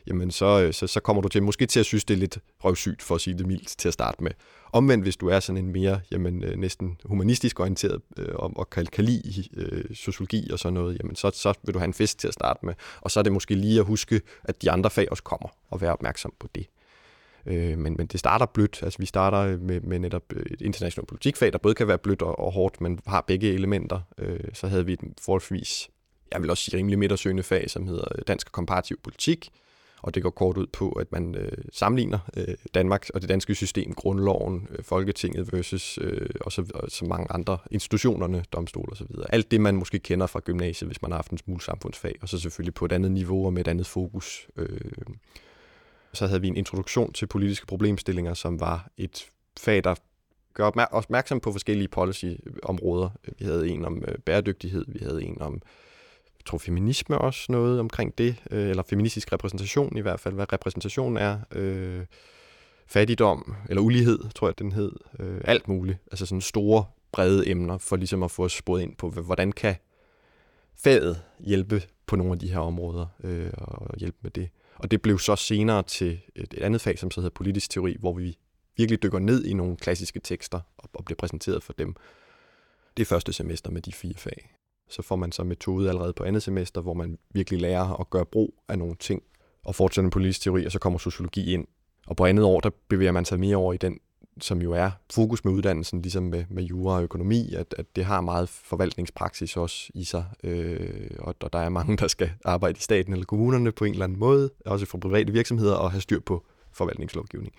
jamen 0.06 0.30
så, 0.30 0.62
øh, 0.62 0.72
så, 0.72 0.86
så 0.86 1.00
kommer 1.00 1.22
du 1.22 1.28
til 1.28 1.42
måske 1.42 1.66
til 1.66 1.80
at 1.80 1.86
synes, 1.86 2.04
det 2.04 2.14
er 2.14 2.18
lidt 2.18 2.38
røvsygt, 2.64 3.02
for 3.02 3.14
at 3.14 3.20
sige 3.20 3.38
det 3.38 3.46
mildt, 3.46 3.68
til 3.78 3.88
at 3.88 3.94
starte 3.94 4.22
med. 4.22 4.30
Omvendt, 4.72 5.04
hvis 5.04 5.16
du 5.16 5.28
er 5.28 5.40
sådan 5.40 5.64
en 5.64 5.72
mere 5.72 6.00
jamen, 6.10 6.44
øh, 6.44 6.56
næsten 6.56 6.98
humanistisk 7.04 7.60
orienteret 7.60 8.00
øh, 8.16 8.34
og 8.34 8.70
kan, 8.70 8.86
kan 8.86 9.04
lide 9.04 9.44
øh, 9.56 9.84
sociologi 9.94 10.50
og 10.50 10.58
sådan 10.58 10.74
noget, 10.74 10.98
jamen 11.00 11.16
så, 11.16 11.30
så 11.34 11.54
vil 11.62 11.74
du 11.74 11.78
have 11.78 11.86
en 11.86 11.94
fest 11.94 12.18
til 12.18 12.28
at 12.28 12.34
starte 12.34 12.66
med. 12.66 12.74
Og 13.00 13.10
så 13.10 13.20
er 13.20 13.22
det 13.22 13.32
måske 13.32 13.54
lige 13.54 13.80
at 13.80 13.86
huske, 13.86 14.20
at 14.44 14.62
de 14.62 14.70
andre 14.70 14.90
fag 14.90 15.10
også 15.10 15.22
kommer, 15.22 15.48
og 15.70 15.80
være 15.80 15.92
opmærksom 15.92 16.32
på 16.38 16.48
det. 16.54 16.66
Øh, 17.46 17.78
men, 17.78 17.94
men 17.98 18.06
det 18.06 18.20
starter 18.20 18.46
blødt. 18.46 18.80
Altså 18.82 18.98
vi 18.98 19.06
starter 19.06 19.58
med, 19.58 19.80
med 19.80 19.98
netop 19.98 20.22
øh, 20.32 20.46
et 20.50 20.60
internationalt 20.60 21.08
politikfag, 21.08 21.52
der 21.52 21.58
både 21.58 21.74
kan 21.74 21.88
være 21.88 21.98
blødt 21.98 22.22
og, 22.22 22.38
og 22.38 22.52
hårdt, 22.52 22.80
men 22.80 23.00
har 23.06 23.20
begge 23.20 23.52
elementer. 23.52 24.00
Øh, 24.18 24.40
så 24.52 24.66
havde 24.66 24.86
vi 24.86 24.92
et 24.92 25.00
forholdsvis, 25.20 25.90
jeg 26.32 26.42
vil 26.42 26.50
også 26.50 26.64
sige 26.64 26.76
rimelig 26.76 26.98
midtersøgende 26.98 27.42
fag, 27.42 27.70
som 27.70 27.86
hedder 27.86 28.04
øh, 28.14 28.22
Dansk 28.26 28.48
og 28.48 28.52
Komparativ 28.52 29.00
Politik, 29.02 29.50
og 30.02 30.14
det 30.14 30.22
går 30.22 30.30
kort 30.30 30.56
ud 30.56 30.66
på, 30.66 30.90
at 30.90 31.12
man 31.12 31.34
øh, 31.34 31.52
sammenligner 31.72 32.18
øh, 32.36 32.54
Danmark 32.74 33.06
og 33.14 33.20
det 33.20 33.28
danske 33.28 33.54
system, 33.54 33.94
grundloven, 33.94 34.68
øh, 34.70 34.84
Folketinget 34.84 35.52
versus 35.52 35.98
øh, 36.02 36.30
og 36.40 36.52
så, 36.52 36.64
og 36.74 36.90
så 36.90 37.04
mange 37.04 37.26
andre 37.30 37.58
institutionerne, 37.70 38.44
domstol 38.52 38.88
og 38.90 38.96
så 38.96 39.04
videre. 39.10 39.34
Alt 39.34 39.50
det, 39.50 39.60
man 39.60 39.76
måske 39.76 39.98
kender 39.98 40.26
fra 40.26 40.40
gymnasiet, 40.40 40.88
hvis 40.88 41.02
man 41.02 41.10
har 41.10 41.18
haft 41.18 41.30
en 41.30 41.38
smule 41.38 41.60
samfundsfag, 41.60 42.14
og 42.22 42.28
så 42.28 42.38
selvfølgelig 42.38 42.74
på 42.74 42.84
et 42.84 42.92
andet 42.92 43.10
niveau 43.10 43.46
og 43.46 43.52
med 43.52 43.60
et 43.60 43.68
andet 43.68 43.86
fokus. 43.86 44.48
Øh. 44.56 44.80
Så 46.12 46.26
havde 46.26 46.40
vi 46.40 46.48
en 46.48 46.56
introduktion 46.56 47.12
til 47.12 47.26
politiske 47.26 47.66
problemstillinger, 47.66 48.34
som 48.34 48.60
var 48.60 48.88
et 48.96 49.26
fag, 49.60 49.84
der 49.84 49.94
gør 50.54 50.88
opmærksom 50.92 51.40
på 51.40 51.52
forskellige 51.52 51.88
policyområder. 51.88 53.10
Vi 53.38 53.44
havde 53.44 53.68
en 53.68 53.84
om 53.84 54.04
øh, 54.08 54.18
bæredygtighed, 54.18 54.84
vi 54.88 54.98
havde 55.02 55.22
en 55.22 55.42
om 55.42 55.62
jeg 56.40 56.44
tror 56.46 56.58
feminisme 56.58 57.18
også 57.18 57.52
noget 57.52 57.80
omkring 57.80 58.18
det, 58.18 58.36
øh, 58.50 58.70
eller 58.70 58.82
feministisk 58.82 59.32
repræsentation 59.32 59.96
i 59.96 60.00
hvert 60.00 60.20
fald, 60.20 60.34
hvad 60.34 60.52
repræsentation 60.52 61.16
er, 61.16 61.38
øh, 61.52 62.06
fattigdom, 62.86 63.54
eller 63.68 63.82
ulighed, 63.82 64.18
tror 64.34 64.48
jeg, 64.48 64.58
den 64.58 64.72
hed, 64.72 64.92
øh, 65.18 65.40
alt 65.44 65.68
muligt, 65.68 65.98
altså 66.10 66.26
sådan 66.26 66.40
store, 66.40 66.84
brede 67.12 67.50
emner, 67.50 67.78
for 67.78 67.96
ligesom 67.96 68.22
at 68.22 68.30
få 68.30 68.44
os 68.44 68.52
sporet 68.52 68.82
ind 68.82 68.96
på, 68.96 69.10
hvordan 69.10 69.52
kan 69.52 69.74
faget 70.74 71.22
hjælpe 71.40 71.82
på 72.06 72.16
nogle 72.16 72.32
af 72.32 72.38
de 72.38 72.52
her 72.52 72.58
områder, 72.58 73.06
øh, 73.24 73.50
og 73.56 73.98
hjælpe 73.98 74.18
med 74.22 74.30
det. 74.30 74.48
Og 74.76 74.90
det 74.90 75.02
blev 75.02 75.18
så 75.18 75.36
senere 75.36 75.82
til 75.82 76.20
et, 76.36 76.54
et 76.54 76.62
andet 76.62 76.80
fag, 76.80 76.98
som 76.98 77.10
så 77.10 77.20
hedder 77.20 77.34
politisk 77.34 77.70
teori, 77.70 77.96
hvor 77.98 78.12
vi 78.12 78.38
virkelig 78.76 79.02
dykker 79.02 79.18
ned 79.18 79.44
i 79.44 79.54
nogle 79.54 79.76
klassiske 79.76 80.20
tekster 80.20 80.60
og, 80.78 80.90
og 80.94 81.04
bliver 81.04 81.16
præsenteret 81.16 81.62
for 81.62 81.72
dem. 81.72 81.96
Det 82.96 83.06
første 83.06 83.32
semester 83.32 83.70
med 83.70 83.82
de 83.82 83.92
fire 83.92 84.14
fag 84.16 84.59
så 84.90 85.02
får 85.02 85.16
man 85.16 85.32
så 85.32 85.44
metode 85.44 85.88
allerede 85.88 86.12
på 86.12 86.24
andet 86.24 86.42
semester, 86.42 86.80
hvor 86.80 86.94
man 86.94 87.18
virkelig 87.34 87.60
lærer 87.60 88.00
at 88.00 88.10
gøre 88.10 88.26
brug 88.26 88.54
af 88.68 88.78
nogle 88.78 88.96
ting 89.00 89.22
og 89.64 89.74
fortsætter 89.74 90.02
med 90.02 90.12
politisk 90.12 90.40
teori, 90.40 90.66
og 90.66 90.72
så 90.72 90.78
kommer 90.78 90.98
sociologi 90.98 91.52
ind. 91.52 91.66
Og 92.06 92.16
på 92.16 92.24
andet 92.24 92.44
år, 92.44 92.60
der 92.60 92.70
bevæger 92.88 93.12
man 93.12 93.24
sig 93.24 93.40
mere 93.40 93.56
over 93.56 93.72
i 93.72 93.76
den, 93.76 93.98
som 94.40 94.62
jo 94.62 94.72
er 94.72 94.90
fokus 95.12 95.44
med 95.44 95.52
uddannelsen, 95.52 96.02
ligesom 96.02 96.22
med, 96.22 96.44
med 96.48 96.62
jura 96.62 96.96
og 96.96 97.02
økonomi, 97.02 97.54
at, 97.54 97.74
at 97.78 97.96
det 97.96 98.04
har 98.04 98.20
meget 98.20 98.48
forvaltningspraksis 98.48 99.56
også 99.56 99.90
i 99.94 100.04
sig, 100.04 100.24
øh, 100.44 101.10
og, 101.18 101.34
og 101.40 101.52
der 101.52 101.58
er 101.58 101.68
mange, 101.68 101.96
der 101.96 102.08
skal 102.08 102.32
arbejde 102.44 102.76
i 102.76 102.80
staten 102.80 103.12
eller 103.12 103.26
kommunerne 103.26 103.72
på 103.72 103.84
en 103.84 103.92
eller 103.92 104.04
anden 104.04 104.18
måde, 104.18 104.50
også 104.66 104.86
for 104.86 104.98
private 104.98 105.32
virksomheder, 105.32 105.74
og 105.74 105.90
have 105.90 106.00
styr 106.00 106.20
på 106.20 106.46
forvaltningslovgivning. 106.72 107.54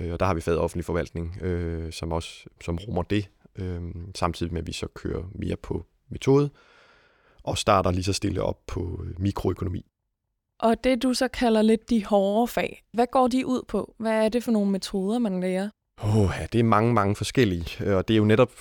Øh, 0.00 0.12
og 0.12 0.20
der 0.20 0.26
har 0.26 0.34
vi 0.34 0.40
faget 0.40 0.60
offentlig 0.60 0.84
forvaltning, 0.84 1.42
øh, 1.42 1.92
som 1.92 2.12
også 2.12 2.44
som 2.60 2.78
rummer 2.78 3.02
det, 3.02 3.30
øh, 3.56 3.82
samtidig 4.14 4.52
med 4.52 4.60
at 4.60 4.66
vi 4.66 4.72
så 4.72 4.86
kører 4.94 5.22
mere 5.34 5.56
på 5.56 5.86
metode, 6.08 6.50
og 7.42 7.58
starter 7.58 7.90
lige 7.90 8.04
så 8.04 8.12
stille 8.12 8.42
op 8.42 8.58
på 8.66 9.00
øh, 9.04 9.20
mikroøkonomi. 9.20 9.86
Og 10.58 10.84
det 10.84 11.02
du 11.02 11.14
så 11.14 11.28
kalder 11.28 11.62
lidt 11.62 11.90
de 11.90 12.04
hårde 12.04 12.48
fag, 12.48 12.84
hvad 12.92 13.06
går 13.12 13.28
de 13.28 13.46
ud 13.46 13.62
på? 13.68 13.94
Hvad 13.98 14.24
er 14.24 14.28
det 14.28 14.44
for 14.44 14.52
nogle 14.52 14.70
metoder, 14.70 15.18
man 15.18 15.40
lærer? 15.40 15.70
Oh, 16.02 16.30
ja, 16.40 16.46
det 16.52 16.58
er 16.58 16.64
mange, 16.64 16.94
mange 16.94 17.16
forskellige. 17.16 17.84
Øh, 17.84 17.96
og 17.96 18.08
det 18.08 18.14
er 18.14 18.18
jo 18.18 18.24
netop, 18.24 18.52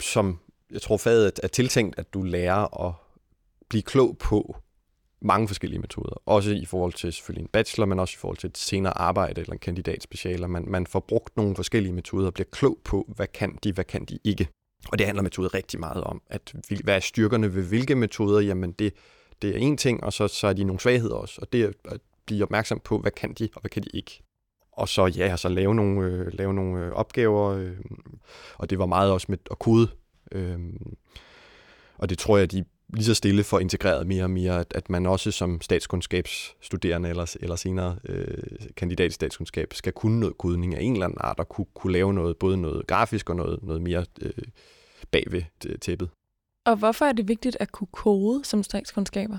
som 0.00 0.38
jeg 0.70 0.82
tror, 0.82 0.96
faget 0.96 1.40
er 1.42 1.48
tiltænkt, 1.48 1.98
at 1.98 2.14
du 2.14 2.22
lærer 2.22 2.86
at 2.86 2.94
blive 3.68 3.82
klog 3.82 4.18
på 4.18 4.56
mange 5.22 5.48
forskellige 5.48 5.80
metoder. 5.80 6.22
Også 6.26 6.50
i 6.50 6.64
forhold 6.64 6.92
til 6.92 7.12
selvfølgelig 7.12 7.42
en 7.42 7.48
bachelor, 7.48 7.86
men 7.86 7.98
også 7.98 8.14
i 8.16 8.20
forhold 8.20 8.36
til 8.36 8.48
et 8.48 8.58
senere 8.58 8.98
arbejde 8.98 9.40
eller 9.40 9.52
en 9.52 9.58
kandidatspecialer. 9.58 10.46
Man, 10.46 10.64
man 10.68 10.86
får 10.86 11.00
brugt 11.00 11.36
nogle 11.36 11.56
forskellige 11.56 11.92
metoder 11.92 12.26
og 12.26 12.34
bliver 12.34 12.48
klog 12.52 12.78
på, 12.84 13.12
hvad 13.16 13.26
kan 13.26 13.58
de, 13.64 13.72
hvad 13.72 13.84
kan 13.84 14.04
de 14.04 14.18
ikke. 14.24 14.48
Og 14.88 14.98
det 14.98 15.06
handler 15.06 15.22
metode 15.22 15.48
rigtig 15.48 15.80
meget 15.80 16.04
om, 16.04 16.22
at 16.30 16.54
hvad 16.84 16.96
er 16.96 17.00
styrkerne 17.00 17.54
ved 17.54 17.62
hvilke 17.62 17.94
metoder, 17.94 18.40
jamen 18.40 18.72
det, 18.72 18.94
det 19.42 19.50
er 19.50 19.58
en 19.58 19.76
ting, 19.76 20.04
og 20.04 20.12
så, 20.12 20.28
så 20.28 20.46
er 20.46 20.52
de 20.52 20.64
nogle 20.64 20.80
svagheder 20.80 21.14
også, 21.14 21.38
og 21.42 21.52
det 21.52 21.62
er 21.62 21.70
at 21.84 22.00
blive 22.26 22.42
opmærksom 22.42 22.80
på, 22.84 22.98
hvad 22.98 23.10
kan 23.10 23.32
de, 23.32 23.48
og 23.54 23.60
hvad 23.60 23.70
kan 23.70 23.82
de 23.82 23.88
ikke. 23.94 24.22
Og 24.72 24.88
så 24.88 25.06
ja, 25.06 25.36
så 25.36 25.48
lave 25.48 25.74
nogle, 25.74 26.06
øh, 26.06 26.32
lave 26.32 26.54
nogle 26.54 26.86
øh, 26.86 26.92
opgaver, 26.92 27.48
øh, 27.48 27.76
og 28.54 28.70
det 28.70 28.78
var 28.78 28.86
meget 28.86 29.12
også 29.12 29.26
med 29.28 29.38
at 29.50 29.58
kode 29.58 29.88
Øh, 30.32 30.58
og 31.98 32.08
det 32.08 32.18
tror 32.18 32.38
jeg, 32.38 32.52
de 32.52 32.64
lige 32.92 33.04
så 33.04 33.14
stille 33.14 33.44
får 33.44 33.58
integreret 33.58 34.06
mere 34.06 34.24
og 34.24 34.30
mere, 34.30 34.60
at, 34.60 34.72
at 34.74 34.90
man 34.90 35.06
også 35.06 35.30
som 35.30 35.60
statskundskabsstuderende 35.60 37.08
eller, 37.08 37.36
eller 37.40 37.56
senere 37.56 37.98
øh, 38.04 38.38
kandidat 38.76 39.10
i 39.10 39.14
statskundskab 39.14 39.74
skal 39.74 39.92
kunne 39.92 40.20
noget 40.20 40.38
kodning 40.38 40.74
af 40.74 40.82
en 40.82 40.92
eller 40.92 41.06
anden 41.06 41.18
art 41.20 41.38
og 41.38 41.48
kunne, 41.48 41.66
kunne 41.74 41.92
lave 41.92 42.14
noget, 42.14 42.36
både 42.36 42.56
noget 42.56 42.86
grafisk 42.86 43.30
og 43.30 43.36
noget, 43.36 43.62
noget 43.62 43.82
mere 43.82 44.04
øh, 44.20 44.32
bagved 45.10 45.42
tæppet. 45.80 46.08
Og 46.66 46.76
hvorfor 46.76 47.04
er 47.04 47.12
det 47.12 47.28
vigtigt 47.28 47.56
at 47.60 47.72
kunne 47.72 47.88
kode 47.92 48.44
som 48.44 48.62
statskundskaber? 48.62 49.38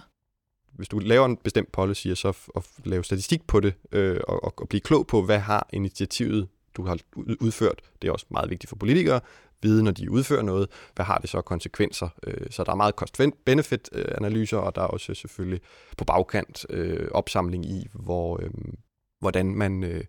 Hvis 0.72 0.88
du 0.88 1.00
laver 1.00 1.26
en 1.26 1.38
bestemt 1.38 1.72
policy, 1.72 2.08
og 2.08 2.18
så 2.18 2.34
at 2.56 2.64
lave 2.86 3.04
statistik 3.04 3.48
på 3.48 3.60
det, 3.60 3.74
øh, 3.92 4.20
og, 4.28 4.44
og, 4.44 4.54
og 4.58 4.70
blive 4.70 4.82
klog 4.82 5.08
på, 5.08 5.22
hvad 5.22 5.40
har 5.40 5.70
initiativet, 5.74 6.48
du 6.78 6.86
har 6.86 6.98
udført, 7.40 7.82
det 8.02 8.08
er 8.08 8.12
også 8.12 8.26
meget 8.30 8.50
vigtigt 8.50 8.70
for 8.70 8.76
politikere, 8.76 9.22
vide, 9.64 9.84
når 9.84 9.92
de 9.92 10.12
udfører 10.12 10.42
noget, 10.42 10.70
hvad 10.96 11.06
har 11.06 11.18
det 11.18 11.30
så 11.30 11.42
konsekvenser. 11.42 12.10
Øh, 12.28 12.48
så 12.50 12.64
der 12.64 12.72
er 12.72 12.76
meget 12.76 12.96
cost-benefit-analyser, 12.96 14.58
og 14.58 14.76
der 14.76 14.82
er 14.82 14.88
også 14.88 15.14
selvfølgelig 15.14 15.62
på 15.98 16.06
bagkant 16.06 16.66
øh, 16.70 17.08
opsamling 17.12 17.66
i, 17.66 17.88
hvor, 17.94 18.40
øh, 18.44 18.52
hvordan 19.20 19.56
man... 19.56 19.84
Øh, 19.84 20.04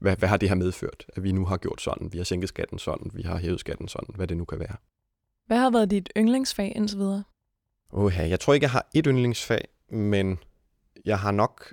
hvad, 0.00 0.16
hvad 0.16 0.28
har 0.28 0.36
det 0.36 0.48
her 0.48 0.56
medført, 0.56 1.06
at 1.16 1.22
vi 1.22 1.32
nu 1.32 1.44
har 1.44 1.56
gjort 1.56 1.80
sådan, 1.82 2.12
vi 2.12 2.18
har 2.18 2.24
sænket 2.24 2.48
skatten 2.48 2.78
sådan, 2.78 3.10
vi 3.14 3.22
har 3.22 3.38
hævet 3.38 3.60
skatten 3.60 3.88
sådan, 3.88 4.14
hvad 4.14 4.26
det 4.26 4.36
nu 4.36 4.44
kan 4.44 4.58
være. 4.58 4.76
Hvad 5.46 5.58
har 5.58 5.70
været 5.70 5.90
dit 5.90 6.10
yndlingsfag 6.16 6.72
indtil 6.76 6.98
videre? 6.98 7.22
Åh, 7.92 8.12
jeg 8.18 8.40
tror 8.40 8.54
ikke, 8.54 8.64
jeg 8.64 8.70
har 8.70 8.88
et 8.94 9.04
yndlingsfag, 9.06 9.68
men 9.90 10.38
jeg 11.04 11.18
har 11.18 11.30
nok 11.30 11.72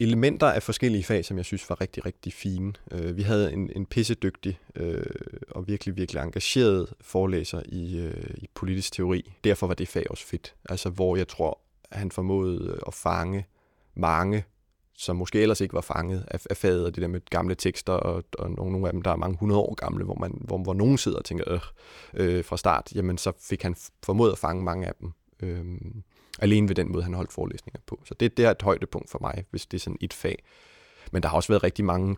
elementer 0.00 0.46
af 0.46 0.62
forskellige 0.62 1.04
fag, 1.04 1.24
som 1.24 1.36
jeg 1.36 1.44
synes 1.44 1.70
var 1.70 1.80
rigtig, 1.80 2.06
rigtig 2.06 2.32
fine. 2.32 2.72
Øh, 2.92 3.16
vi 3.16 3.22
havde 3.22 3.52
en, 3.52 3.70
en 3.76 3.86
pissedygtig 3.86 4.58
øh, 4.76 5.04
og 5.50 5.68
virkelig, 5.68 5.96
virkelig 5.96 6.22
engageret 6.22 6.94
forelæser 7.00 7.62
i, 7.66 7.98
øh, 7.98 8.34
i 8.34 8.48
politisk 8.54 8.92
teori. 8.92 9.32
Derfor 9.44 9.66
var 9.66 9.74
det 9.74 9.88
fag 9.88 10.10
også 10.10 10.26
fedt. 10.26 10.54
Altså, 10.68 10.90
hvor 10.90 11.16
jeg 11.16 11.28
tror, 11.28 11.60
han 11.92 12.10
formåede 12.10 12.70
øh, 12.72 12.78
at 12.86 12.94
fange 12.94 13.46
mange, 13.94 14.44
som 14.94 15.16
måske 15.16 15.40
ellers 15.40 15.60
ikke 15.60 15.74
var 15.74 15.80
fanget 15.80 16.24
af, 16.30 16.40
af 16.50 16.56
faget, 16.56 16.86
og 16.86 16.94
det 16.94 17.02
der 17.02 17.08
med 17.08 17.20
gamle 17.30 17.54
tekster, 17.54 17.92
og, 17.92 18.24
og 18.38 18.50
nogle 18.50 18.86
af 18.86 18.92
dem, 18.92 19.02
der 19.02 19.10
er 19.10 19.16
mange 19.16 19.36
hundrede 19.40 19.60
år 19.60 19.74
gamle, 19.74 20.04
hvor, 20.04 20.14
man, 20.14 20.38
hvor, 20.40 20.58
hvor 20.58 20.74
nogen 20.74 20.98
sidder 20.98 21.18
og 21.18 21.24
tænker, 21.24 21.44
øh, 21.52 21.60
øh, 22.14 22.44
fra 22.44 22.56
start, 22.56 22.92
jamen 22.94 23.18
så 23.18 23.32
fik 23.40 23.62
han 23.62 23.76
formået 24.04 24.32
at 24.32 24.38
fange 24.38 24.62
mange 24.62 24.86
af 24.86 24.92
dem. 25.00 25.12
Øh, 25.42 25.64
Alene 26.38 26.68
ved 26.68 26.74
den 26.74 26.92
måde, 26.92 27.04
han 27.04 27.14
holdt 27.14 27.32
forelæsninger 27.32 27.80
på. 27.86 28.02
Så 28.04 28.14
det, 28.14 28.36
det 28.36 28.44
er 28.44 28.50
et 28.50 28.62
højdepunkt 28.62 29.10
for 29.10 29.18
mig, 29.20 29.44
hvis 29.50 29.66
det 29.66 29.78
er 29.78 29.80
sådan 29.80 29.98
et 30.00 30.12
fag. 30.12 30.44
Men 31.12 31.22
der 31.22 31.28
har 31.28 31.36
også 31.36 31.52
været 31.52 31.62
rigtig 31.62 31.84
mange 31.84 32.16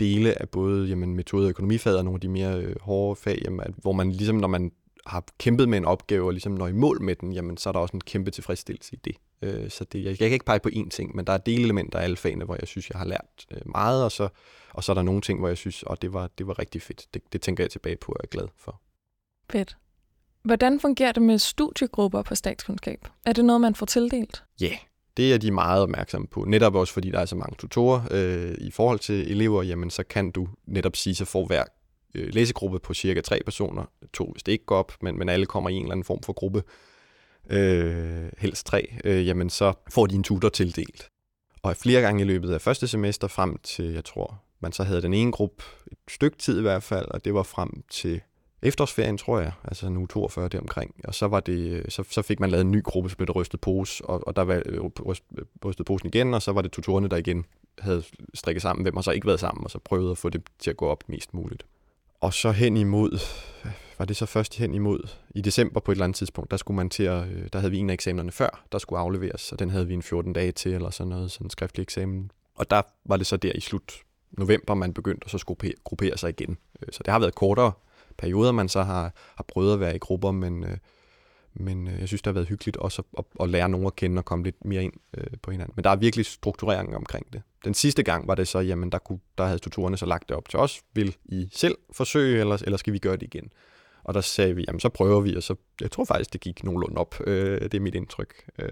dele 0.00 0.42
af 0.42 0.48
både 0.48 0.88
jamen, 0.88 1.16
metode- 1.16 1.46
og 1.46 1.50
økonomifaget 1.50 1.98
og 1.98 2.04
nogle 2.04 2.16
af 2.16 2.20
de 2.20 2.28
mere 2.28 2.60
øh, 2.62 2.76
hårde 2.80 3.16
fag, 3.16 3.42
jamen, 3.44 3.60
at, 3.60 3.72
hvor 3.76 3.92
man 3.92 4.12
ligesom, 4.12 4.36
når 4.36 4.48
man 4.48 4.72
har 5.06 5.24
kæmpet 5.38 5.68
med 5.68 5.78
en 5.78 5.84
opgave 5.84 6.26
og 6.26 6.32
ligesom 6.32 6.52
når 6.52 6.66
i 6.66 6.72
mål 6.72 7.02
med 7.02 7.16
den, 7.16 7.32
jamen, 7.32 7.56
så 7.56 7.68
er 7.68 7.72
der 7.72 7.80
også 7.80 7.96
en 7.96 8.00
kæmpe 8.00 8.30
tilfredsstillelse 8.30 8.94
i 8.94 8.98
det. 9.04 9.16
Øh, 9.42 9.70
så 9.70 9.84
det, 9.84 9.98
jeg, 9.98 10.08
jeg 10.08 10.18
kan 10.18 10.32
ikke 10.32 10.44
pege 10.44 10.60
på 10.60 10.68
én 10.72 10.88
ting, 10.88 11.16
men 11.16 11.26
der 11.26 11.32
er 11.32 11.38
delelementer 11.38 11.98
af 11.98 12.04
alle 12.04 12.16
fagene, 12.16 12.44
hvor 12.44 12.56
jeg 12.60 12.68
synes, 12.68 12.90
jeg 12.90 12.98
har 12.98 13.06
lært 13.06 13.46
øh, 13.50 13.60
meget, 13.64 14.04
og 14.04 14.12
så, 14.12 14.28
og 14.72 14.84
så 14.84 14.92
er 14.92 14.94
der 14.94 15.02
nogle 15.02 15.20
ting, 15.20 15.38
hvor 15.38 15.48
jeg 15.48 15.56
synes, 15.56 15.84
at 15.90 16.02
det 16.02 16.12
var, 16.12 16.30
det 16.38 16.46
var 16.46 16.58
rigtig 16.58 16.82
fedt. 16.82 17.06
Det, 17.14 17.22
det 17.32 17.42
tænker 17.42 17.64
jeg 17.64 17.70
tilbage 17.70 17.96
på 17.96 18.12
og 18.12 18.20
er 18.22 18.26
glad 18.26 18.48
for. 18.56 18.80
Fedt. 19.50 19.76
Hvordan 20.42 20.80
fungerer 20.80 21.12
det 21.12 21.22
med 21.22 21.38
studiegrupper 21.38 22.22
på 22.22 22.34
statskundskab? 22.34 23.08
Er 23.26 23.32
det 23.32 23.44
noget, 23.44 23.60
man 23.60 23.74
får 23.74 23.86
tildelt? 23.86 24.44
Ja, 24.60 24.66
yeah, 24.66 24.78
det 25.16 25.34
er 25.34 25.38
de 25.38 25.50
meget 25.50 25.82
opmærksomme 25.82 26.26
på. 26.26 26.44
Netop 26.44 26.74
også 26.74 26.92
fordi 26.92 27.10
der 27.10 27.18
er 27.18 27.24
så 27.24 27.36
mange 27.36 27.56
tutorer 27.58 28.02
øh, 28.10 28.54
i 28.58 28.70
forhold 28.70 28.98
til 28.98 29.32
elever, 29.32 29.62
jamen 29.62 29.90
så 29.90 30.02
kan 30.02 30.30
du 30.30 30.48
netop 30.66 30.96
sige, 30.96 31.14
så 31.14 31.24
får 31.24 31.46
hver 31.46 31.64
øh, 32.14 32.34
læsegruppe 32.34 32.78
på 32.78 32.94
cirka 32.94 33.20
tre 33.20 33.40
personer, 33.44 33.84
to 34.12 34.30
hvis 34.32 34.42
det 34.42 34.52
ikke 34.52 34.64
går 34.64 34.76
op, 34.76 34.92
men, 35.02 35.18
men 35.18 35.28
alle 35.28 35.46
kommer 35.46 35.70
i 35.70 35.74
en 35.74 35.82
eller 35.82 35.92
anden 35.92 36.04
form 36.04 36.22
for 36.22 36.32
gruppe, 36.32 36.62
øh, 37.50 38.30
helst 38.38 38.66
tre, 38.66 38.92
øh, 39.04 39.26
jamen 39.26 39.50
så 39.50 39.72
får 39.90 40.06
de 40.06 40.14
en 40.14 40.22
tutor 40.22 40.48
tildelt. 40.48 41.08
Og 41.62 41.76
flere 41.76 42.00
gange 42.00 42.22
i 42.22 42.26
løbet 42.26 42.52
af 42.52 42.60
første 42.60 42.88
semester 42.88 43.28
frem 43.28 43.56
til, 43.62 43.92
jeg 43.92 44.04
tror, 44.04 44.42
man 44.60 44.72
så 44.72 44.82
havde 44.82 45.02
den 45.02 45.14
ene 45.14 45.32
gruppe 45.32 45.64
et 45.92 45.98
stykke 46.08 46.38
tid 46.38 46.58
i 46.58 46.62
hvert 46.62 46.82
fald, 46.82 47.06
og 47.10 47.24
det 47.24 47.34
var 47.34 47.42
frem 47.42 47.82
til 47.90 48.20
efterårsferien, 48.62 49.18
tror 49.18 49.40
jeg, 49.40 49.52
altså 49.64 49.88
nu 49.88 50.06
42 50.06 50.48
deromkring, 50.48 50.94
og 51.04 51.14
så, 51.14 51.28
var 51.28 51.40
det, 51.40 51.70
øh, 51.70 51.84
så, 51.88 52.04
så 52.10 52.22
fik 52.22 52.40
man 52.40 52.50
lavet 52.50 52.64
en 52.64 52.70
ny 52.70 52.82
gruppe, 52.82 53.10
så 53.10 53.16
blev 53.16 53.30
rystet 53.30 53.60
pose, 53.60 54.04
og, 54.04 54.26
og 54.26 54.36
der 54.36 54.42
var 54.42 54.62
øh, 54.66 54.80
rystet 55.64 55.86
posen 55.86 56.08
igen, 56.08 56.34
og 56.34 56.42
så 56.42 56.52
var 56.52 56.62
det 56.62 56.72
tutorerne, 56.72 57.08
der 57.08 57.16
igen 57.16 57.44
havde 57.78 58.02
strikket 58.34 58.62
sammen, 58.62 58.82
hvem 58.82 58.96
har 58.96 59.02
så 59.02 59.10
ikke 59.10 59.26
været 59.26 59.40
sammen, 59.40 59.64
og 59.64 59.70
så 59.70 59.78
prøvede 59.78 60.10
at 60.10 60.18
få 60.18 60.28
det 60.28 60.42
til 60.58 60.70
at 60.70 60.76
gå 60.76 60.86
op 60.86 61.04
mest 61.08 61.34
muligt. 61.34 61.66
Og 62.20 62.34
så 62.34 62.52
hen 62.52 62.76
imod, 62.76 63.18
var 63.98 64.04
det 64.04 64.16
så 64.16 64.26
først 64.26 64.58
hen 64.58 64.74
imod, 64.74 65.08
i 65.34 65.40
december 65.40 65.80
på 65.80 65.92
et 65.92 65.94
eller 65.94 66.04
andet 66.04 66.16
tidspunkt, 66.16 66.50
der 66.50 66.56
skulle 66.56 66.76
man 66.76 66.90
til 66.90 67.02
at, 67.02 67.28
øh, 67.28 67.48
der 67.52 67.58
havde 67.58 67.70
vi 67.70 67.78
en 67.78 67.90
af 67.90 67.94
eksamenerne 67.94 68.32
før, 68.32 68.64
der 68.72 68.78
skulle 68.78 69.00
afleveres, 69.00 69.52
og 69.52 69.58
den 69.58 69.70
havde 69.70 69.86
vi 69.86 69.94
en 69.94 70.02
14 70.02 70.32
dage 70.32 70.52
til, 70.52 70.74
eller 70.74 70.90
sådan 70.90 71.08
noget, 71.08 71.30
sådan 71.30 71.46
en 71.46 71.50
skriftlig 71.50 71.82
eksamen. 71.82 72.30
Og 72.54 72.70
der 72.70 72.82
var 73.04 73.16
det 73.16 73.26
så 73.26 73.36
der 73.36 73.52
i 73.54 73.60
slut 73.60 73.92
november, 74.30 74.74
man 74.74 74.94
begyndte 74.94 75.24
at 75.24 75.30
så 75.30 75.38
skulle 75.38 75.72
gruppere 75.84 76.18
sig 76.18 76.30
igen. 76.30 76.58
Øh, 76.82 76.88
så 76.92 77.02
det 77.04 77.12
har 77.12 77.18
været 77.18 77.34
kortere 77.34 77.72
perioder, 78.20 78.52
man 78.52 78.68
så 78.68 78.82
har, 78.82 79.14
har 79.36 79.44
prøvet 79.48 79.72
at 79.72 79.80
være 79.80 79.94
i 79.94 79.98
grupper, 79.98 80.30
men, 80.30 80.64
øh, 80.64 80.76
men 81.54 81.88
øh, 81.88 82.00
jeg 82.00 82.08
synes, 82.08 82.22
det 82.22 82.26
har 82.26 82.34
været 82.34 82.48
hyggeligt 82.48 82.76
også 82.76 83.02
at, 83.18 83.24
at, 83.24 83.42
at 83.42 83.50
lære 83.50 83.68
nogen 83.68 83.86
at 83.86 83.96
kende 83.96 84.20
og 84.20 84.24
komme 84.24 84.44
lidt 84.44 84.64
mere 84.64 84.84
ind 84.84 84.92
øh, 85.16 85.26
på 85.42 85.50
hinanden. 85.50 85.72
Men 85.76 85.84
der 85.84 85.90
er 85.90 85.96
virkelig 85.96 86.26
strukturering 86.26 86.96
omkring 86.96 87.32
det. 87.32 87.42
Den 87.64 87.74
sidste 87.74 88.02
gang 88.02 88.28
var 88.28 88.34
det 88.34 88.48
så, 88.48 88.58
jamen 88.58 88.92
der, 88.92 88.98
kunne, 88.98 89.20
der 89.38 89.44
havde 89.44 89.58
tutorerne 89.58 89.96
så 89.96 90.06
lagt 90.06 90.28
det 90.28 90.36
op 90.36 90.48
til 90.48 90.58
os. 90.58 90.82
Vil 90.94 91.16
I 91.24 91.48
selv 91.52 91.78
forsøge, 91.92 92.40
eller, 92.40 92.62
eller 92.64 92.76
skal 92.76 92.92
vi 92.92 92.98
gøre 92.98 93.16
det 93.16 93.22
igen? 93.22 93.52
Og 94.04 94.14
der 94.14 94.20
sagde 94.20 94.56
vi, 94.56 94.64
jamen 94.68 94.80
så 94.80 94.88
prøver 94.88 95.20
vi, 95.20 95.36
og 95.36 95.42
så, 95.42 95.54
jeg 95.80 95.90
tror 95.90 96.04
faktisk, 96.04 96.32
det 96.32 96.40
gik 96.40 96.64
nogenlunde 96.64 96.96
op. 96.96 97.14
Øh, 97.26 97.60
det 97.60 97.74
er 97.74 97.80
mit 97.80 97.94
indtryk. 97.94 98.34
Øh, 98.58 98.68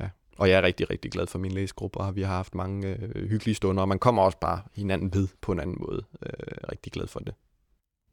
ja. 0.00 0.08
Og 0.38 0.48
jeg 0.48 0.58
er 0.58 0.62
rigtig, 0.62 0.90
rigtig 0.90 1.10
glad 1.10 1.26
for 1.26 1.38
min 1.38 1.52
læsegruppe, 1.52 1.98
og 1.98 2.16
vi 2.16 2.22
har 2.22 2.36
haft 2.36 2.54
mange 2.54 2.96
øh, 3.14 3.28
hyggelige 3.28 3.54
stunder, 3.54 3.82
og 3.82 3.88
man 3.88 3.98
kommer 3.98 4.22
også 4.22 4.38
bare 4.38 4.60
hinanden 4.74 5.14
ved 5.14 5.28
på 5.40 5.52
en 5.52 5.60
anden 5.60 5.76
måde. 5.80 6.04
Øh, 6.22 6.30
rigtig 6.72 6.92
glad 6.92 7.06
for 7.06 7.20
det. 7.20 7.34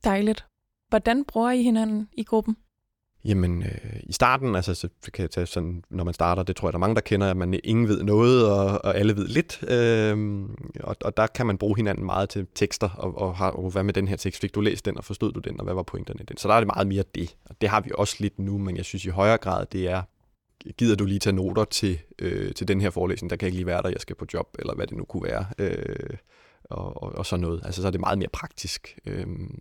Dejligt. 0.04 0.46
Hvordan 0.90 1.26
bruger 1.26 1.52
I 1.52 1.64
hinanden 1.64 2.10
i 2.14 2.24
gruppen? 2.24 2.58
Jamen, 3.26 3.64
øh, 3.64 4.00
i 4.04 4.14
starten, 4.14 4.56
altså, 4.56 4.74
så 4.76 4.90
kan 5.14 5.22
jeg 5.22 5.32
tage 5.32 5.46
sådan, 5.46 5.84
når 5.90 6.04
man 6.04 6.14
starter, 6.14 6.44
det 6.44 6.56
tror 6.56 6.68
jeg, 6.68 6.74
der 6.74 6.78
er 6.78 6.80
mange, 6.80 6.96
der 6.96 7.02
kender, 7.02 7.30
at 7.30 7.38
man 7.38 7.60
ingen 7.64 7.88
ved 7.88 8.04
noget, 8.04 8.52
og, 8.52 8.66
og 8.86 8.98
alle 8.98 9.16
ved 9.16 9.28
lidt. 9.28 9.64
Øh, 9.70 10.44
og, 10.84 10.96
og 11.02 11.18
der 11.18 11.28
kan 11.28 11.46
man 11.46 11.58
bruge 11.58 11.76
hinanden 11.76 12.06
meget 12.06 12.30
til 12.30 12.48
tekster, 12.56 12.90
og, 12.90 13.18
og, 13.18 13.36
har, 13.36 13.50
og 13.50 13.70
hvad 13.70 13.84
med 13.84 13.94
den 13.94 14.08
her 14.08 14.16
tekst? 14.16 14.42
Fik 14.42 14.56
du 14.56 14.62
læst 14.62 14.86
den, 14.86 14.98
og 14.98 15.04
forstod 15.04 15.32
du 15.32 15.40
den, 15.40 15.60
og 15.60 15.64
hvad 15.64 15.74
var 15.74 15.84
pointerne 15.84 16.20
i 16.22 16.26
den? 16.26 16.38
Så 16.38 16.48
der 16.48 16.54
er 16.54 16.60
det 16.60 16.68
meget 16.68 16.88
mere 16.88 17.04
det. 17.16 17.36
Og 17.46 17.56
det 17.62 17.70
har 17.70 17.82
vi 17.82 17.92
også 17.96 18.16
lidt 18.20 18.40
nu, 18.40 18.58
men 18.58 18.78
jeg 18.78 18.86
synes 18.86 19.06
i 19.06 19.10
højere 19.10 19.38
grad, 19.38 19.66
det 19.66 19.90
er, 19.90 20.02
gider 20.78 20.96
du 20.96 21.06
lige 21.06 21.20
tage 21.20 21.36
noter 21.36 21.66
til, 21.66 22.00
øh, 22.20 22.54
til 22.54 22.68
den 22.68 22.82
her 22.82 22.90
forelæsning? 22.90 23.30
Der 23.30 23.36
kan 23.36 23.46
ikke 23.46 23.58
lige 23.58 23.68
være 23.68 23.82
der, 23.82 23.90
jeg 23.90 24.02
skal 24.02 24.16
på 24.16 24.26
job, 24.34 24.56
eller 24.60 24.76
hvad 24.76 24.88
det 24.88 24.98
nu 24.98 25.04
kunne 25.04 25.24
være. 25.24 25.46
Øh, 25.58 26.18
og, 26.70 27.04
og, 27.04 27.12
og 27.16 27.26
sådan 27.26 27.42
noget. 27.42 27.62
Altså 27.66 27.82
så 27.82 27.88
er 27.88 27.92
det 27.92 28.00
meget 28.00 28.18
mere 28.18 28.30
praktisk. 28.34 29.00
Øhm, 29.06 29.60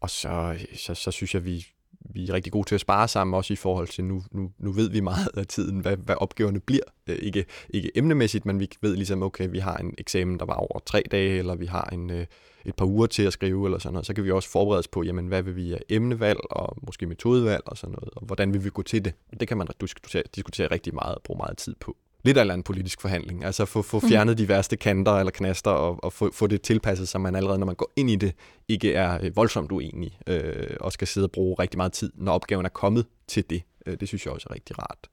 og 0.00 0.10
så, 0.10 0.56
så, 0.74 0.94
så 0.94 1.10
synes 1.10 1.34
jeg, 1.34 1.44
vi, 1.44 1.66
vi 2.00 2.28
er 2.28 2.32
rigtig 2.32 2.52
gode 2.52 2.68
til 2.68 2.74
at 2.74 2.80
spare 2.80 3.08
sammen, 3.08 3.34
også 3.34 3.52
i 3.52 3.56
forhold 3.56 3.88
til, 3.88 4.04
nu, 4.04 4.22
nu, 4.30 4.50
nu 4.58 4.72
ved 4.72 4.90
vi 4.90 5.00
meget 5.00 5.28
af 5.36 5.46
tiden, 5.46 5.78
hvad, 5.78 5.96
hvad 5.96 6.14
opgaverne 6.18 6.60
bliver. 6.60 6.84
Øh, 7.06 7.16
ikke, 7.16 7.44
ikke 7.70 7.90
emnemæssigt, 7.94 8.46
men 8.46 8.60
vi 8.60 8.68
ved 8.80 8.96
ligesom, 8.96 9.22
okay, 9.22 9.48
vi 9.50 9.58
har 9.58 9.76
en 9.76 9.94
eksamen, 9.98 10.38
der 10.38 10.44
var 10.44 10.54
over 10.54 10.78
tre 10.86 11.02
dage, 11.10 11.38
eller 11.38 11.54
vi 11.54 11.66
har 11.66 11.84
en, 11.92 12.10
øh, 12.10 12.26
et 12.64 12.76
par 12.76 12.86
uger 12.86 13.06
til 13.06 13.22
at 13.22 13.32
skrive, 13.32 13.66
eller 13.66 13.78
sådan 13.78 13.92
noget. 13.92 14.06
Så 14.06 14.14
kan 14.14 14.24
vi 14.24 14.30
også 14.30 14.48
forberede 14.48 14.78
os 14.78 14.88
på, 14.88 15.02
jamen, 15.02 15.26
hvad 15.26 15.42
vil 15.42 15.56
vi 15.56 15.68
have 15.68 15.92
emnevalg, 15.92 16.40
og 16.50 16.76
måske 16.82 17.06
metodevalg, 17.06 17.62
og 17.66 17.76
sådan 17.76 17.92
noget, 17.92 18.14
og 18.16 18.26
hvordan 18.26 18.52
vil 18.52 18.64
vi 18.64 18.70
gå 18.70 18.82
til 18.82 19.04
det. 19.04 19.14
Det 19.40 19.48
kan 19.48 19.56
man 19.56 19.66
diskutere, 19.80 20.22
diskutere 20.34 20.70
rigtig 20.70 20.94
meget 20.94 21.14
og 21.14 21.22
bruge 21.22 21.38
meget 21.38 21.58
tid 21.58 21.74
på 21.80 21.96
lidt 22.24 22.38
af 22.38 22.54
en 22.54 22.62
politisk 22.62 23.00
forhandling. 23.00 23.44
Altså 23.44 23.64
få, 23.64 23.82
få 23.82 23.98
mhm. 23.98 24.08
fjernet 24.08 24.38
de 24.38 24.48
værste 24.48 24.76
kanter 24.76 25.12
eller 25.12 25.30
knaster 25.30 25.70
og, 25.70 26.04
og 26.04 26.12
få, 26.12 26.30
få 26.32 26.46
det 26.46 26.62
tilpasset, 26.62 27.08
så 27.08 27.18
man 27.18 27.36
allerede, 27.36 27.58
når 27.58 27.66
man 27.66 27.74
går 27.74 27.92
ind 27.96 28.10
i 28.10 28.16
det, 28.16 28.34
ikke 28.68 28.94
er 28.94 29.18
øh, 29.22 29.36
voldsomt 29.36 29.72
uenig 29.72 30.18
øh, 30.26 30.76
og 30.80 30.92
skal 30.92 31.08
sidde 31.08 31.26
og 31.26 31.30
bruge 31.30 31.56
rigtig 31.58 31.78
meget 31.78 31.92
tid, 31.92 32.12
når 32.14 32.32
opgaven 32.32 32.64
er 32.64 32.70
kommet 32.70 33.06
til 33.28 33.50
det. 33.50 33.62
Øh, 33.86 34.00
det 34.00 34.08
synes 34.08 34.26
jeg 34.26 34.34
også 34.34 34.46
er 34.50 34.54
rigtig 34.54 34.78
rart. 34.78 35.08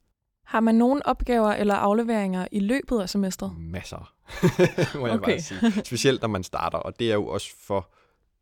Har 0.46 0.60
man 0.60 0.76
nogle 0.76 1.06
opgaver 1.06 1.50
eller 1.50 1.76
afleveringer 1.76 2.48
i 2.52 2.60
løbet 2.60 3.02
af 3.02 3.10
semesteret? 3.10 3.54
Masser, 3.58 4.14
må 5.00 5.08
jeg 5.08 5.16
okay. 5.16 5.32
bare 5.32 5.42
sige. 5.42 5.72
Specielt 5.86 6.22
når 6.22 6.30
man 6.30 6.44
starter, 6.44 6.78
og 6.78 7.00
det 7.00 7.10
er 7.10 7.14
jo 7.14 7.28
også 7.28 7.50
for 7.68 7.90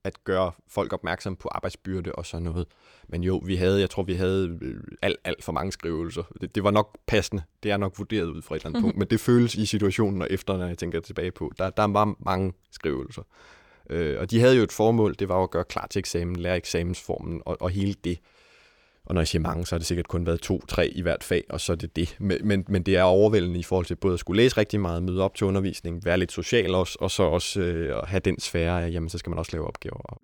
at 0.09 0.23
gøre 0.23 0.51
folk 0.67 0.93
opmærksom 0.93 1.35
på 1.35 1.49
arbejdsbyrde 1.51 2.11
og 2.11 2.25
sådan 2.25 2.43
noget. 2.43 2.67
Men 3.07 3.23
jo, 3.23 3.41
vi 3.45 3.55
havde, 3.55 3.79
jeg 3.79 3.89
tror, 3.89 4.03
vi 4.03 4.13
havde 4.13 4.57
øh, 4.61 4.75
alt, 5.01 5.17
alt 5.23 5.43
for 5.43 5.51
mange 5.51 5.71
skrivelser. 5.71 6.23
Det, 6.41 6.55
det 6.55 6.63
var 6.63 6.71
nok 6.71 6.97
passende. 7.07 7.43
Det 7.63 7.71
er 7.71 7.77
nok 7.77 7.93
vurderet 7.97 8.25
ud 8.25 8.41
fra 8.41 8.55
et 8.55 8.59
eller 8.59 8.69
andet 8.69 8.81
punkt. 8.81 8.97
Men 8.99 9.07
det 9.07 9.19
føles 9.19 9.55
i 9.55 9.65
situationen 9.65 10.21
og 10.21 10.27
efter, 10.31 10.57
når 10.57 10.67
jeg 10.67 10.77
tænker 10.77 10.99
tilbage 10.99 11.31
på. 11.31 11.51
Der, 11.57 11.69
der 11.69 11.83
var 11.87 12.15
mange 12.19 12.53
skrivelser. 12.71 13.21
Øh, 13.89 14.19
og 14.19 14.31
de 14.31 14.39
havde 14.39 14.55
jo 14.57 14.63
et 14.63 14.71
formål, 14.71 15.15
det 15.19 15.29
var 15.29 15.43
at 15.43 15.51
gøre 15.51 15.63
klar 15.63 15.87
til 15.87 15.99
eksamen, 15.99 16.35
lære 16.35 16.57
eksamensformen 16.57 17.41
og, 17.45 17.57
og 17.61 17.69
hele 17.69 17.95
det. 18.03 18.19
Og 19.09 19.15
når 19.15 19.21
jeg 19.21 19.27
siger 19.27 19.41
mange, 19.41 19.65
så 19.65 19.75
har 19.75 19.77
det 19.77 19.87
sikkert 19.87 20.07
kun 20.07 20.25
været 20.25 20.41
to, 20.41 20.61
tre 20.67 20.87
i 20.87 21.01
hvert 21.01 21.23
fag, 21.23 21.43
og 21.49 21.61
så 21.61 21.71
er 21.71 21.75
det 21.75 21.95
det. 21.95 22.15
Men, 22.19 22.37
men, 22.43 22.65
men 22.67 22.83
det 22.83 22.97
er 22.97 23.03
overvældende 23.03 23.59
i 23.59 23.63
forhold 23.63 23.85
til 23.85 23.95
både 23.95 24.13
at 24.13 24.19
skulle 24.19 24.43
læse 24.43 24.57
rigtig 24.57 24.79
meget, 24.79 25.03
møde 25.03 25.21
op 25.21 25.35
til 25.35 25.47
undervisning, 25.47 26.05
være 26.05 26.17
lidt 26.17 26.31
social 26.31 26.75
også, 26.75 26.97
og 27.01 27.11
så 27.11 27.23
også 27.23 27.61
øh, 27.61 27.97
at 27.97 28.07
have 28.07 28.19
den 28.19 28.39
sfære 28.39 28.83
af, 28.83 28.91
jamen 28.91 29.09
så 29.09 29.17
skal 29.17 29.29
man 29.29 29.39
også 29.39 29.51
lave 29.53 29.67
opgaver. 29.67 30.19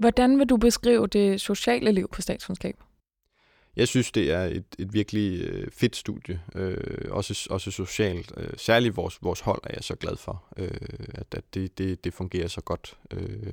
Hvordan 0.00 0.38
vil 0.38 0.46
du 0.46 0.56
beskrive 0.56 1.06
det 1.06 1.40
sociale 1.40 1.92
liv 1.92 2.08
på 2.12 2.22
statskundskab? 2.22 2.76
Jeg 3.76 3.88
synes, 3.88 4.12
det 4.12 4.30
er 4.30 4.42
et, 4.42 4.64
et 4.78 4.92
virkelig 4.92 5.40
øh, 5.40 5.70
fedt 5.70 5.96
studie, 5.96 6.40
øh, 6.54 7.10
også, 7.10 7.46
også 7.50 7.70
socialt. 7.70 8.32
Øh, 8.36 8.50
særligt 8.56 8.96
vores, 8.96 9.18
vores 9.22 9.40
hold 9.40 9.60
er 9.64 9.74
jeg 9.74 9.84
så 9.84 9.94
glad 9.94 10.16
for, 10.16 10.44
øh, 10.56 10.70
at, 11.14 11.26
at 11.34 11.44
det, 11.54 11.78
det, 11.78 12.04
det 12.04 12.14
fungerer 12.14 12.48
så 12.48 12.60
godt. 12.60 12.98
Øh, 13.10 13.52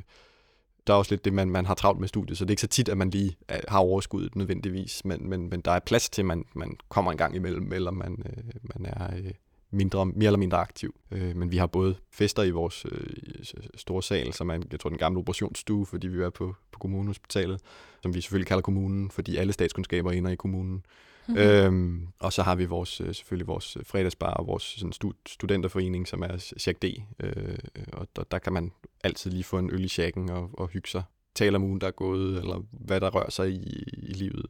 der 0.88 0.94
er 0.94 0.98
også 0.98 1.12
lidt 1.12 1.26
det, 1.26 1.34
man, 1.34 1.50
man 1.50 1.66
har 1.66 1.76
travlt 1.76 2.00
med 2.00 2.08
studiet, 2.08 2.38
så 2.38 2.46
det 2.46 2.50
er 2.50 2.54
ikke 2.54 2.62
så 2.62 2.68
tit, 2.68 2.90
at 2.90 2.98
man 2.98 3.10
lige 3.10 3.38
øh, 3.52 3.58
har 3.68 3.80
overskuddet 3.80 4.36
nødvendigvis, 4.36 5.06
men, 5.06 5.30
men, 5.30 5.50
men 5.50 5.62
der 5.62 5.72
er 5.72 5.80
plads 5.80 6.10
til, 6.10 6.22
at 6.22 6.26
man, 6.26 6.46
man 6.54 6.78
kommer 6.90 7.12
en 7.12 7.18
gang 7.18 7.36
imellem, 7.36 7.74
eller 7.74 7.92
man, 7.92 8.24
øh, 8.26 8.44
man 8.76 8.94
er 8.94 9.18
øh, 9.18 9.32
mindre, 9.72 10.06
mere 10.06 10.26
eller 10.26 10.38
mindre 10.38 10.58
aktiv. 10.58 10.96
Øh, 11.12 11.36
men 11.36 11.52
vi 11.52 11.58
har 11.58 11.68
både 11.68 11.96
fester 12.12 12.44
i 12.44 12.52
vores 12.52 12.86
øh, 12.92 13.44
store 13.76 14.04
sal, 14.04 14.34
som 14.34 14.50
er, 14.50 14.60
jeg 14.72 14.80
tror, 14.80 14.90
den 14.90 15.00
gamle 15.00 15.20
operationsstue, 15.20 15.86
fordi 15.86 16.08
vi 16.08 16.24
er 16.24 16.30
på, 16.30 16.56
på 16.72 16.80
kommunehospitalet, 16.80 17.62
som 18.02 18.14
vi 18.14 18.22
selvfølgelig 18.22 18.48
kalder 18.48 18.62
kommunen, 18.62 19.12
fordi 19.12 19.38
alle 19.38 19.54
statskundskaber 19.54 20.12
ender 20.12 20.32
i 20.32 20.36
kommunen. 20.36 20.86
Mm-hmm. 21.28 21.44
Øhm, 21.44 22.08
og 22.20 22.34
så 22.34 22.44
har 22.44 22.56
vi 22.56 22.66
vores, 22.66 23.02
øh, 23.02 23.16
selvfølgelig 23.16 23.48
vores 23.48 23.78
fredagsbar 23.84 24.34
og 24.34 24.48
vores 24.48 24.64
sådan, 24.64 25.14
studenterforening, 25.26 26.08
som 26.08 26.22
er 26.22 26.38
Shack 26.38 26.82
D. 26.82 26.86
Øh, 27.20 27.58
og 27.94 28.08
der, 28.16 28.24
der 28.24 28.40
kan 28.40 28.54
man 28.54 28.72
altid 29.04 29.32
lige 29.32 29.44
få 29.44 29.58
en 29.58 29.70
øl 29.74 29.86
i 29.86 29.88
shacken 29.88 30.30
og, 30.30 30.50
og 30.54 30.68
hygge 30.68 30.90
sig. 30.90 31.04
Tale 31.36 31.56
om 31.56 31.64
ugen, 31.64 31.82
der 31.82 31.88
er 31.88 31.92
gået, 31.92 32.38
eller 32.38 32.64
hvad 32.72 33.02
der 33.02 33.10
rører 33.10 33.30
sig 33.30 33.52
i, 33.52 33.84
i 33.94 34.14
livet. 34.14 34.46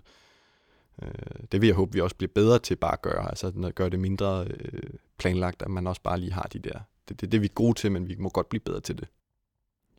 Øh, 1.02 1.10
det 1.52 1.62
vil 1.62 1.68
jeg 1.68 1.76
håbe, 1.76 1.94
vi 1.94 2.02
også 2.02 2.16
bliver 2.16 2.32
bedre 2.36 2.60
til 2.60 2.76
bare 2.76 2.94
at 2.94 3.02
gøre, 3.02 3.30
altså 3.30 3.54
at 3.64 3.76
gøre 3.76 3.90
det 3.90 4.00
mindre 4.00 4.48
øh, 4.50 4.82
planlagt, 5.20 5.62
at 5.62 5.70
man 5.70 5.88
også 5.88 6.02
bare 6.02 6.20
lige 6.20 6.34
har 6.34 6.50
de 6.54 6.60
der. 6.60 6.80
Det, 7.10 7.22
det, 7.22 7.32
det 7.32 7.38
er 7.38 7.42
vi 7.42 7.50
gode 7.56 7.74
til, 7.74 7.92
men 7.92 8.08
vi 8.08 8.16
må 8.20 8.30
godt 8.30 8.50
blive 8.50 8.62
bedre 8.62 8.80
til 8.80 8.98
det. 8.98 9.08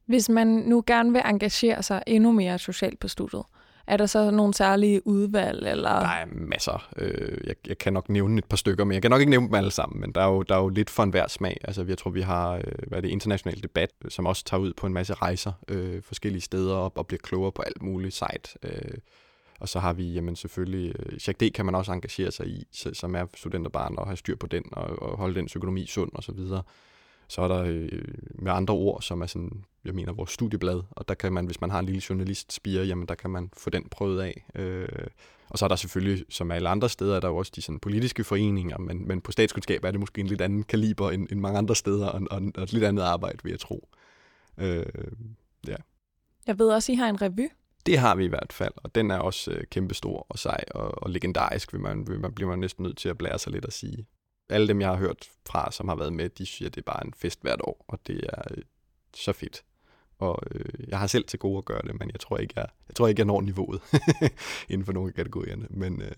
Hvis 0.06 0.28
man 0.28 0.46
nu 0.46 0.84
gerne 0.86 1.12
vil 1.12 1.22
engagere 1.24 1.82
sig 1.82 2.02
endnu 2.06 2.32
mere 2.32 2.58
socialt 2.58 2.98
på 2.98 3.08
studiet, 3.08 3.42
er 3.86 3.96
der 3.96 4.06
så 4.06 4.30
nogle 4.30 4.54
særlige 4.54 5.06
udvalg? 5.06 5.66
Eller? 5.66 5.90
Der 5.90 6.08
er 6.08 6.26
masser. 6.30 6.88
Øh, 6.96 7.38
jeg, 7.46 7.54
jeg 7.66 7.78
kan 7.78 7.92
nok 7.92 8.08
nævne 8.08 8.38
et 8.38 8.44
par 8.44 8.56
stykker, 8.56 8.84
men 8.84 8.94
jeg 8.94 9.02
kan 9.02 9.10
nok 9.10 9.20
ikke 9.20 9.30
nævne 9.30 9.46
dem 9.46 9.54
alle 9.54 9.70
sammen. 9.70 10.00
Men 10.00 10.12
der 10.12 10.20
er 10.20 10.28
jo, 10.28 10.42
der 10.42 10.54
er 10.54 10.60
jo 10.60 10.68
lidt 10.68 10.90
for 10.90 11.02
enhver 11.02 11.28
smag. 11.28 11.56
Altså, 11.64 11.84
jeg 11.88 11.98
tror, 11.98 12.10
vi 12.10 12.20
har 12.20 12.52
øh, 12.54 12.62
hvad 12.86 12.98
er 12.98 13.02
det, 13.02 13.08
international 13.08 13.62
debat, 13.62 13.90
som 14.08 14.26
også 14.26 14.44
tager 14.44 14.60
ud 14.60 14.72
på 14.72 14.86
en 14.86 14.92
masse 14.92 15.14
rejser 15.14 15.52
øh, 15.68 16.02
forskellige 16.02 16.42
steder 16.42 16.74
op 16.74 16.98
og 16.98 17.06
bliver 17.06 17.20
klogere 17.22 17.52
på 17.52 17.62
alt 17.62 17.82
muligt 17.82 18.14
sejt. 18.14 18.56
Øh, 18.62 18.98
og 19.60 19.68
så 19.68 19.78
har 19.78 19.92
vi 19.92 20.12
jamen, 20.12 20.36
selvfølgelig, 20.36 20.94
øh, 20.98 21.18
Jack 21.26 21.40
D 21.40 21.52
kan 21.54 21.64
man 21.64 21.74
også 21.74 21.92
engagere 21.92 22.30
sig 22.30 22.46
i, 22.46 22.64
som 22.72 23.14
er 23.14 23.26
studenterbarn, 23.36 23.94
og 23.98 24.06
have 24.06 24.16
styr 24.16 24.36
på 24.36 24.46
den, 24.46 24.64
og, 24.72 25.02
og 25.02 25.16
holde 25.16 25.34
dens 25.34 25.56
økonomi 25.56 25.86
sund 25.86 26.10
og 26.14 26.22
så 26.22 26.32
videre. 26.32 26.62
Så 27.28 27.42
er 27.42 27.48
der 27.48 27.62
øh, 27.66 28.02
med 28.34 28.52
andre 28.52 28.74
ord, 28.74 29.02
som 29.02 29.20
er 29.20 29.26
sådan, 29.26 29.64
jeg 29.84 29.94
mener, 29.94 30.12
vores 30.12 30.30
studieblad, 30.30 30.82
og 30.90 31.08
der 31.08 31.14
kan 31.14 31.32
man, 31.32 31.46
hvis 31.46 31.60
man 31.60 31.70
har 31.70 31.78
en 31.78 31.86
lille 31.86 32.02
journalist 32.08 32.52
spire, 32.52 32.84
jamen 32.84 33.08
der 33.08 33.14
kan 33.14 33.30
man 33.30 33.50
få 33.56 33.70
den 33.70 33.88
prøvet 33.90 34.20
af. 34.20 34.46
Øh, 34.54 34.88
og 35.48 35.58
så 35.58 35.64
er 35.64 35.68
der 35.68 35.76
selvfølgelig, 35.76 36.24
som 36.28 36.50
alle 36.50 36.68
andre 36.68 36.88
steder, 36.88 37.16
er 37.16 37.20
der 37.20 37.28
jo 37.28 37.36
også 37.36 37.52
de 37.56 37.62
sådan, 37.62 37.80
politiske 37.80 38.24
foreninger, 38.24 38.78
men, 38.78 39.08
men 39.08 39.20
på 39.20 39.32
statskundskab 39.32 39.84
er 39.84 39.90
det 39.90 40.00
måske 40.00 40.20
en 40.20 40.26
lidt 40.26 40.40
anden 40.40 40.62
kaliber 40.62 41.10
end, 41.10 41.28
end 41.30 41.40
mange 41.40 41.58
andre 41.58 41.76
steder, 41.76 42.06
og, 42.06 42.20
og, 42.30 42.42
og 42.54 42.62
et 42.62 42.72
lidt 42.72 42.84
andet 42.84 43.02
arbejde, 43.02 43.38
vil 43.42 43.50
jeg 43.50 43.60
tro. 43.60 43.88
Øh, 44.58 44.86
ja. 45.68 45.76
Jeg 46.46 46.58
ved 46.58 46.68
også, 46.68 46.92
I 46.92 46.94
har 46.94 47.08
en 47.08 47.22
revy. 47.22 47.48
Det 47.86 47.98
har 47.98 48.14
vi 48.14 48.24
i 48.24 48.28
hvert 48.28 48.52
fald, 48.52 48.72
og 48.76 48.94
den 48.94 49.10
er 49.10 49.18
også 49.18 49.50
øh, 49.50 49.64
kæmpestor 49.70 50.26
og 50.28 50.38
sej 50.38 50.64
og, 50.70 51.02
og 51.02 51.10
legendarisk, 51.10 51.72
vil 51.72 51.80
man, 51.80 52.06
vil 52.06 52.20
man, 52.20 52.34
bliver 52.34 52.50
man 52.50 52.58
næsten 52.58 52.82
nødt 52.82 52.98
til 52.98 53.08
at 53.08 53.18
blære 53.18 53.38
sig 53.38 53.52
lidt 53.52 53.64
at 53.64 53.72
sige 53.72 54.06
alle 54.50 54.68
dem, 54.68 54.80
jeg 54.80 54.88
har 54.88 54.96
hørt 54.96 55.28
fra, 55.46 55.72
som 55.72 55.88
har 55.88 55.96
været 55.96 56.12
med, 56.12 56.28
de 56.28 56.46
siger, 56.46 56.68
at 56.68 56.74
det 56.74 56.80
er 56.80 56.92
bare 56.92 57.06
en 57.06 57.14
fest 57.16 57.42
hvert 57.42 57.60
år, 57.64 57.84
og 57.88 57.98
det 58.06 58.24
er 58.32 58.42
øh, 58.50 58.62
så 59.14 59.32
fedt. 59.32 59.64
Og 60.18 60.38
øh, 60.50 60.88
jeg 60.88 60.98
har 60.98 61.06
selv 61.06 61.24
til 61.24 61.38
gode 61.38 61.58
at 61.58 61.64
gøre 61.64 61.82
det, 61.82 61.98
men 61.98 62.10
jeg 62.10 62.20
tror 62.20 62.38
ikke, 62.38 62.54
jeg, 62.56 62.66
jeg, 62.88 62.94
tror 62.94 63.08
ikke, 63.08 63.20
jeg 63.20 63.26
når 63.26 63.40
niveauet 63.40 63.80
inden 64.70 64.84
for 64.84 64.92
nogle 64.92 65.08
af 65.08 65.14
kategorierne. 65.14 65.66
Men, 65.70 66.02
øh, 66.02 66.12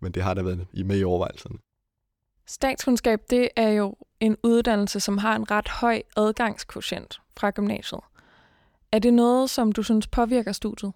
men 0.00 0.12
det 0.12 0.22
har 0.22 0.34
da 0.34 0.42
været 0.42 0.66
med 0.72 0.98
i 0.98 1.04
overvejelserne. 1.04 1.58
Statskundskab, 2.46 3.20
det 3.30 3.48
er 3.56 3.68
jo 3.68 3.96
en 4.20 4.36
uddannelse, 4.42 5.00
som 5.00 5.18
har 5.18 5.36
en 5.36 5.50
ret 5.50 5.68
høj 5.68 6.02
adgangskvotient 6.16 7.20
fra 7.36 7.50
gymnasiet. 7.50 8.00
Er 8.92 8.98
det 8.98 9.14
noget, 9.14 9.50
som 9.50 9.72
du 9.72 9.82
synes 9.82 10.06
påvirker 10.06 10.52
studiet? 10.52 10.92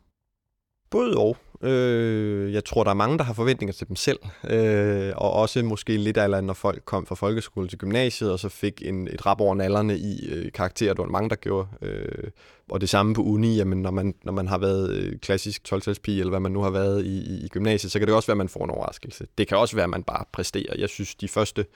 Både 0.90 1.16
og. 1.16 1.36
Øh, 1.62 2.52
jeg 2.52 2.64
tror, 2.64 2.84
der 2.84 2.90
er 2.90 2.94
mange, 2.94 3.18
der 3.18 3.24
har 3.24 3.34
forventninger 3.34 3.72
til 3.72 3.88
dem 3.88 3.96
selv, 3.96 4.18
øh, 4.50 5.12
og 5.16 5.32
også 5.32 5.62
måske 5.62 5.96
lidt 5.96 6.16
af 6.16 6.44
når 6.44 6.54
folk 6.54 6.82
kom 6.84 7.06
fra 7.06 7.14
folkeskole 7.14 7.68
til 7.68 7.78
gymnasiet, 7.78 8.32
og 8.32 8.38
så 8.38 8.48
fik 8.48 8.82
en, 8.84 9.08
et 9.08 9.26
rap 9.26 9.40
over 9.40 9.54
nallerne 9.54 9.98
i 9.98 10.28
øh, 10.28 10.52
karakterer, 10.52 10.94
der 10.94 11.02
var 11.02 11.10
mange, 11.10 11.30
der 11.30 11.36
gjorde. 11.36 11.68
Øh, 11.82 12.30
og 12.70 12.80
det 12.80 12.88
samme 12.88 13.14
på 13.14 13.22
uni, 13.22 13.56
jamen, 13.56 13.82
når, 13.82 13.90
man, 13.90 14.14
når 14.24 14.32
man 14.32 14.48
har 14.48 14.58
været 14.58 14.90
øh, 14.90 15.18
klassisk 15.18 15.64
12 15.64 15.82
eller 16.06 16.28
hvad 16.28 16.40
man 16.40 16.52
nu 16.52 16.60
har 16.60 16.70
været 16.70 17.04
i, 17.04 17.18
i, 17.18 17.44
i 17.44 17.48
gymnasiet, 17.48 17.92
så 17.92 17.98
kan 17.98 18.08
det 18.08 18.14
også 18.14 18.26
være, 18.26 18.34
at 18.34 18.38
man 18.38 18.48
får 18.48 18.64
en 18.64 18.70
overraskelse. 18.70 19.26
Det 19.38 19.48
kan 19.48 19.58
også 19.58 19.76
være, 19.76 19.84
at 19.84 19.90
man 19.90 20.02
bare 20.02 20.24
præsterer. 20.32 20.74
Jeg 20.78 20.88
synes, 20.88 21.14
de 21.14 21.28
første 21.28 21.66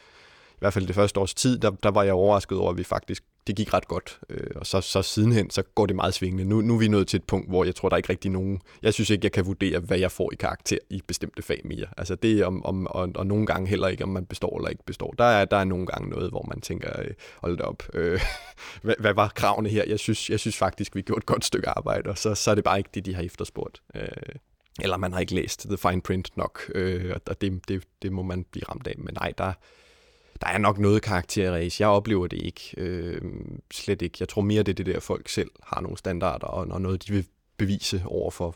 i 0.51 0.59
hvert 0.61 0.73
fald 0.73 0.87
det 0.87 0.95
første 0.95 1.21
års 1.21 1.35
tid, 1.35 1.59
der, 1.59 1.71
der 1.71 1.91
var 1.91 2.03
jeg 2.03 2.13
overrasket 2.13 2.59
over, 2.59 2.71
at 2.71 2.79
vi 2.79 2.85
faktisk, 2.85 3.25
det 3.51 3.57
gik 3.57 3.75
ret 3.75 3.89
godt. 3.89 4.21
Øh, 4.31 4.51
og 4.57 4.67
så, 4.67 4.81
så 4.81 5.03
sidenhen, 5.03 5.51
så 5.51 5.63
går 5.63 5.87
det 5.87 5.97
meget 5.97 6.15
svingende. 6.15 6.45
Nu, 6.45 6.61
nu 6.61 6.75
er 6.75 6.79
vi 6.79 6.89
nået 6.89 7.09
til 7.09 7.17
et 7.17 7.25
punkt, 7.25 7.49
hvor 7.49 7.65
jeg 7.65 7.75
tror, 7.75 7.89
der 7.89 7.95
er 7.95 7.97
ikke 7.97 8.09
rigtig 8.11 8.31
nogen, 8.31 8.61
jeg 8.83 8.95
synes 8.95 9.11
ikke, 9.11 9.25
jeg 9.25 9.33
kan 9.33 9.47
vurdere, 9.47 9.79
hvad 9.81 9.99
jeg 9.99 10.13
får 10.13 10.33
i 10.33 10.35
karakter 10.35 10.79
i 10.91 11.03
bestemte 11.07 11.43
fag 11.43 11.61
mere. 11.65 11.87
Altså 11.97 12.15
det 12.15 12.41
er 12.41 12.47
om, 12.47 12.65
om 12.65 12.87
og, 12.87 13.09
og 13.15 13.27
nogle 13.27 13.47
gange 13.47 13.69
heller 13.69 13.89
ikke, 13.89 14.05
om 14.05 14.11
man 14.11 14.27
består 14.27 14.59
eller 14.59 14.69
ikke 14.69 14.85
består. 14.85 15.15
Der 15.19 15.25
er, 15.25 15.45
der 15.45 15.57
er 15.57 15.65
nogle 15.65 15.87
gange 15.87 16.11
noget, 16.11 16.31
hvor 16.31 16.47
man 16.49 16.61
tænker, 16.61 17.01
øh, 17.01 17.11
hold 17.37 17.57
da 17.57 17.63
op, 17.63 17.83
øh, 17.95 18.21
hvad, 18.83 18.95
hvad, 18.99 19.15
var 19.15 19.29
kravene 19.29 19.69
her? 19.69 19.85
Jeg 19.87 19.99
synes, 19.99 20.31
jeg 20.31 20.41
synes 20.41 20.57
faktisk, 20.57 20.95
vi 20.95 21.03
gjorde 21.03 21.19
et 21.19 21.27
godt 21.27 21.45
stykke 21.45 21.69
arbejde, 21.69 22.11
og 22.11 22.19
så, 22.19 22.35
så 22.35 22.51
er 22.51 22.55
det 22.55 22.65
bare 22.65 22.79
ikke 22.79 22.91
det, 22.95 23.07
de 23.07 23.15
har 23.15 23.23
efterspurgt. 23.23 23.83
Øh, 23.95 24.09
eller 24.83 24.97
man 24.97 25.13
har 25.13 25.21
ikke 25.21 25.35
læst 25.35 25.67
The 25.69 25.79
Fine 25.79 26.03
Print 26.03 26.37
nok, 26.37 26.71
øh, 26.75 27.17
og 27.27 27.41
det, 27.41 27.69
det, 27.69 27.85
det 28.03 28.13
må 28.13 28.23
man 28.23 28.45
blive 28.53 28.65
ramt 28.69 28.87
af. 28.87 28.95
Men 28.99 29.15
nej, 29.15 29.33
der, 29.39 29.53
der 30.40 30.46
er 30.46 30.59
nok 30.59 30.79
noget 30.79 31.03
karakterræs. 31.03 31.81
Jeg 31.81 31.88
oplever 31.88 32.26
det 32.26 32.42
ikke. 32.42 32.74
Øh, 32.76 33.22
slet 33.72 34.03
ikke. 34.03 34.16
Jeg 34.20 34.29
tror 34.29 34.42
mere, 34.42 34.62
det 34.62 34.72
er 34.72 34.85
det 34.85 34.87
der, 34.87 35.00
folk 35.00 35.29
selv 35.29 35.50
har 35.62 35.81
nogle 35.81 35.98
standarder, 35.98 36.46
og, 36.46 36.66
og 36.70 36.81
noget, 36.81 37.09
de 37.09 37.12
vil 37.12 37.26
bevise 37.57 38.03
over 38.07 38.31
for 38.31 38.55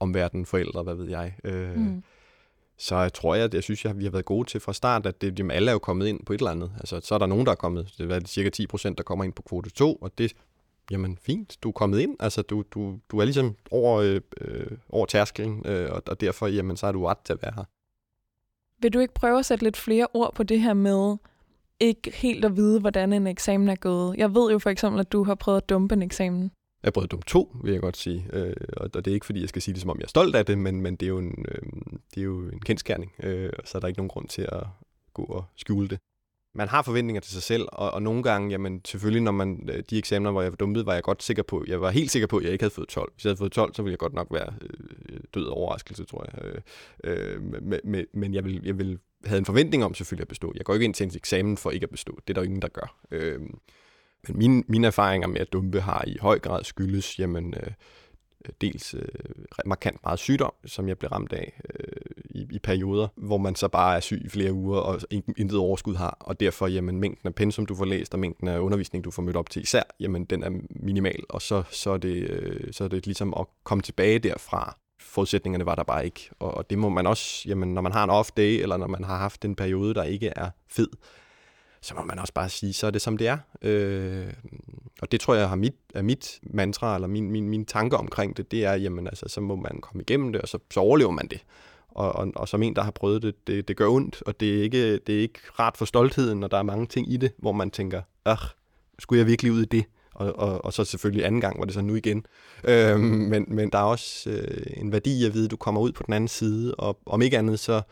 omverdenen, 0.00 0.46
forældre, 0.46 0.82
hvad 0.82 0.94
ved 0.94 1.08
jeg. 1.08 1.34
Øh, 1.44 1.76
mm. 1.76 2.02
Så 2.78 2.96
jeg 2.96 3.12
tror, 3.12 3.34
jeg, 3.34 3.54
jeg 3.54 3.62
synes, 3.62 3.84
jeg, 3.84 3.98
vi 3.98 4.04
har 4.04 4.10
været 4.10 4.24
gode 4.24 4.48
til 4.48 4.60
fra 4.60 4.72
start, 4.72 5.06
at 5.06 5.20
det, 5.20 5.38
jamen, 5.38 5.50
alle 5.50 5.68
er 5.70 5.72
jo 5.72 5.78
kommet 5.78 6.06
ind 6.06 6.24
på 6.26 6.32
et 6.32 6.38
eller 6.38 6.50
andet. 6.50 6.72
Altså, 6.76 7.00
så 7.00 7.14
er 7.14 7.18
der 7.18 7.26
nogen, 7.26 7.46
der 7.46 7.52
er 7.52 7.56
kommet, 7.56 7.94
det 7.98 8.12
er 8.12 8.20
cirka 8.26 8.50
10 8.50 8.66
procent, 8.66 8.98
der 8.98 9.04
kommer 9.04 9.24
ind 9.24 9.32
på 9.32 9.42
kvote 9.42 9.70
2, 9.70 9.94
og 9.94 10.18
det, 10.18 10.32
jamen 10.90 11.18
fint, 11.22 11.56
du 11.62 11.68
er 11.68 11.72
kommet 11.72 12.00
ind. 12.00 12.16
Altså, 12.20 12.42
du, 12.42 12.64
du, 12.70 12.98
du 13.10 13.18
er 13.18 13.24
ligesom 13.24 13.56
over, 13.70 14.00
øh, 14.00 14.20
øh, 14.40 14.66
over 14.88 15.06
tærskelen, 15.06 15.66
øh, 15.66 15.92
og, 15.92 16.02
og 16.06 16.20
derfor, 16.20 16.46
jamen, 16.46 16.76
så 16.76 16.86
har 16.86 16.92
du 16.92 17.06
ret 17.06 17.18
til 17.18 17.32
at 17.32 17.42
være 17.42 17.52
her. 17.56 17.64
Vil 18.82 18.92
du 18.92 18.98
ikke 18.98 19.14
prøve 19.14 19.38
at 19.38 19.46
sætte 19.46 19.64
lidt 19.64 19.76
flere 19.76 20.06
ord 20.14 20.34
på 20.34 20.42
det 20.42 20.60
her 20.60 20.74
med 20.74 21.16
ikke 21.80 22.10
helt 22.14 22.44
at 22.44 22.56
vide, 22.56 22.80
hvordan 22.80 23.12
en 23.12 23.26
eksamen 23.26 23.68
er 23.68 23.76
gået? 23.76 24.16
Jeg 24.16 24.34
ved 24.34 24.52
jo 24.52 24.58
for 24.58 24.70
eksempel, 24.70 25.00
at 25.00 25.12
du 25.12 25.24
har 25.24 25.34
prøvet 25.34 25.56
at 25.56 25.68
dumpe 25.68 25.94
en 25.94 26.02
eksamen. 26.02 26.42
Jeg 26.82 26.88
har 26.88 26.90
prøvet 26.90 27.06
at 27.06 27.10
dumpe 27.10 27.26
to, 27.26 27.56
vil 27.64 27.72
jeg 27.72 27.80
godt 27.80 27.96
sige. 27.96 28.26
Øh, 28.32 28.54
og 28.76 28.94
det 28.94 29.06
er 29.06 29.14
ikke, 29.14 29.26
fordi 29.26 29.40
jeg 29.40 29.48
skal 29.48 29.62
sige 29.62 29.72
det, 29.74 29.80
som 29.80 29.90
om 29.90 29.98
jeg 29.98 30.04
er 30.04 30.08
stolt 30.08 30.36
af 30.36 30.46
det, 30.46 30.58
men, 30.58 30.80
men 30.80 30.96
det, 30.96 31.06
er 31.06 31.08
jo 31.08 31.18
en, 31.18 31.44
øh, 31.48 31.62
det 32.14 32.20
er 32.20 32.24
jo 32.24 32.48
en 32.48 32.60
kendskærning, 32.60 33.12
øh, 33.22 33.52
så 33.64 33.78
er 33.78 33.80
der 33.80 33.88
ikke 33.88 33.98
nogen 33.98 34.08
grund 34.08 34.28
til 34.28 34.42
at 34.42 34.62
gå 35.14 35.22
og 35.22 35.44
skjule 35.56 35.88
det 35.88 35.98
man 36.56 36.68
har 36.68 36.82
forventninger 36.82 37.20
til 37.20 37.32
sig 37.32 37.42
selv, 37.42 37.68
og, 37.72 37.90
og 37.90 38.02
nogle 38.02 38.22
gange, 38.22 38.50
jamen 38.50 38.80
selvfølgelig, 38.84 39.22
når 39.22 39.32
man, 39.32 39.68
øh, 39.72 39.82
de 39.90 39.98
eksamener, 39.98 40.30
hvor 40.30 40.42
jeg 40.42 40.52
var 40.52 40.56
dumpet, 40.56 40.86
var 40.86 40.94
jeg 40.94 41.02
godt 41.02 41.22
sikker 41.22 41.42
på, 41.42 41.64
jeg 41.68 41.80
var 41.80 41.90
helt 41.90 42.10
sikker 42.10 42.26
på, 42.26 42.36
at 42.36 42.44
jeg 42.44 42.52
ikke 42.52 42.62
havde 42.62 42.74
fået 42.74 42.88
12. 42.88 43.12
Hvis 43.14 43.24
jeg 43.24 43.30
havde 43.30 43.38
fået 43.38 43.52
12, 43.52 43.74
så 43.74 43.82
ville 43.82 43.92
jeg 43.92 43.98
godt 43.98 44.14
nok 44.14 44.26
være 44.30 44.54
øh, 45.08 45.15
død 45.34 45.46
overraskelse, 45.46 46.04
tror 46.04 46.26
jeg. 46.32 46.44
Øh, 46.44 46.60
øh, 47.04 47.42
men, 47.84 48.06
men 48.12 48.34
jeg 48.34 48.44
vil, 48.44 48.60
jeg 48.64 48.78
vil 48.78 48.98
have 49.24 49.38
en 49.38 49.44
forventning 49.44 49.84
om 49.84 49.94
selvfølgelig 49.94 50.24
at 50.24 50.28
bestå. 50.28 50.52
Jeg 50.56 50.64
går 50.64 50.74
ikke 50.74 50.84
ind 50.84 50.94
til 50.94 51.04
en 51.04 51.12
eksamen 51.16 51.56
for 51.56 51.70
ikke 51.70 51.84
at 51.84 51.90
bestå. 51.90 52.18
Det 52.28 52.30
er 52.30 52.34
der 52.34 52.40
jo 52.40 52.44
ingen, 52.44 52.62
der 52.62 52.68
gør. 52.68 52.96
Øh, 53.10 53.40
men 54.28 54.38
mine, 54.38 54.62
mine 54.68 54.86
erfaringer 54.86 55.28
med 55.28 55.40
at 55.40 55.52
dumpe 55.52 55.80
har 55.80 56.04
i 56.06 56.16
høj 56.20 56.38
grad 56.38 56.64
skyldes, 56.64 57.18
jamen, 57.18 57.54
øh, 57.54 57.70
dels 58.60 58.94
øh, 58.94 59.00
markant 59.66 60.00
meget 60.04 60.18
sygdom, 60.18 60.52
som 60.64 60.88
jeg 60.88 60.98
blev 60.98 61.10
ramt 61.10 61.32
af 61.32 61.60
øh, 61.74 61.86
i, 62.24 62.46
i 62.50 62.58
perioder, 62.58 63.08
hvor 63.16 63.38
man 63.38 63.54
så 63.54 63.68
bare 63.68 63.96
er 63.96 64.00
syg 64.00 64.22
i 64.24 64.28
flere 64.28 64.52
uger 64.52 64.78
og 64.78 65.00
intet 65.12 65.58
overskud 65.58 65.94
har, 65.94 66.16
og 66.20 66.40
derfor 66.40 66.66
jamen, 66.66 67.00
mængden 67.00 67.26
af 67.26 67.34
pensum, 67.34 67.66
du 67.66 67.74
får 67.74 67.84
læst, 67.84 68.14
og 68.14 68.20
mængden 68.20 68.48
af 68.48 68.58
undervisning, 68.58 69.04
du 69.04 69.10
får 69.10 69.22
mødt 69.22 69.36
op 69.36 69.50
til 69.50 69.62
især, 69.62 69.82
jamen 70.00 70.24
den 70.24 70.42
er 70.42 70.50
minimal, 70.70 71.24
og 71.28 71.42
så, 71.42 71.62
så, 71.70 71.90
er, 71.90 71.98
det, 71.98 72.30
øh, 72.30 72.72
så 72.72 72.84
er 72.84 72.88
det 72.88 73.06
ligesom 73.06 73.34
at 73.34 73.46
komme 73.64 73.82
tilbage 73.82 74.18
derfra. 74.18 74.78
Forudsætningerne 74.98 75.66
var 75.66 75.74
der 75.74 75.82
bare 75.82 76.04
ikke, 76.04 76.30
og, 76.38 76.54
og 76.54 76.70
det 76.70 76.78
må 76.78 76.88
man 76.88 77.06
også, 77.06 77.48
jamen, 77.48 77.74
når 77.74 77.82
man 77.82 77.92
har 77.92 78.04
en 78.04 78.10
off 78.10 78.30
day, 78.36 78.62
eller 78.62 78.76
når 78.76 78.86
man 78.86 79.04
har 79.04 79.16
haft 79.16 79.44
en 79.44 79.56
periode, 79.56 79.94
der 79.94 80.02
ikke 80.02 80.32
er 80.36 80.50
fed, 80.68 80.88
så 81.80 81.94
må 81.94 82.02
man 82.02 82.18
også 82.18 82.32
bare 82.32 82.48
sige, 82.48 82.72
så 82.72 82.86
er 82.86 82.90
det 82.90 83.02
som 83.02 83.16
det 83.16 83.28
er. 83.28 83.38
Øh, 83.62 84.32
og 85.02 85.12
det 85.12 85.20
tror 85.20 85.34
jeg 85.34 85.48
har 85.48 85.56
mit, 85.56 85.74
er 85.94 86.02
mit 86.02 86.40
mantra, 86.42 86.94
eller 86.94 87.08
min, 87.08 87.30
min, 87.30 87.48
min 87.48 87.64
tanke 87.64 87.96
omkring 87.96 88.36
det, 88.36 88.50
det 88.50 88.64
er, 88.64 88.74
jamen 88.74 89.06
altså, 89.06 89.28
så 89.28 89.40
må 89.40 89.56
man 89.56 89.80
komme 89.80 90.02
igennem 90.02 90.32
det, 90.32 90.42
og 90.42 90.48
så, 90.48 90.58
så 90.70 90.80
overlever 90.80 91.10
man 91.10 91.28
det. 91.28 91.40
Og, 91.88 92.12
og, 92.12 92.32
og 92.36 92.48
som 92.48 92.62
en, 92.62 92.76
der 92.76 92.82
har 92.82 92.90
prøvet 92.90 93.22
det, 93.22 93.46
det, 93.46 93.68
det 93.68 93.76
gør 93.76 93.88
ondt, 93.88 94.22
og 94.26 94.40
det 94.40 94.58
er, 94.58 94.62
ikke, 94.62 94.98
det 94.98 95.16
er 95.16 95.20
ikke 95.20 95.40
rart 95.58 95.76
for 95.76 95.84
stoltheden, 95.84 96.40
når 96.40 96.48
der 96.48 96.58
er 96.58 96.62
mange 96.62 96.86
ting 96.86 97.12
i 97.12 97.16
det, 97.16 97.32
hvor 97.38 97.52
man 97.52 97.70
tænker, 97.70 98.02
ach, 98.24 98.42
skulle 98.98 99.18
jeg 99.18 99.26
virkelig 99.26 99.52
ud 99.52 99.62
i 99.62 99.64
det? 99.64 99.84
Og, 100.16 100.38
og, 100.38 100.64
og 100.64 100.72
så 100.72 100.84
selvfølgelig 100.84 101.26
anden 101.26 101.40
gang 101.40 101.58
var 101.58 101.64
det 101.64 101.74
så 101.74 101.80
nu 101.80 101.94
igen. 101.94 102.26
Øh, 102.64 103.00
men, 103.00 103.44
men 103.48 103.70
der 103.70 103.78
er 103.78 103.82
også 103.82 104.30
øh, 104.30 104.66
en 104.76 104.92
værdi 104.92 105.24
at 105.26 105.34
vide, 105.34 105.44
at 105.44 105.50
du 105.50 105.56
kommer 105.56 105.80
ud 105.80 105.92
på 105.92 106.02
den 106.06 106.14
anden 106.14 106.28
side, 106.28 106.74
og 106.74 106.98
om 107.06 107.22
ikke 107.22 107.38
andet, 107.38 107.60
så 107.60 107.82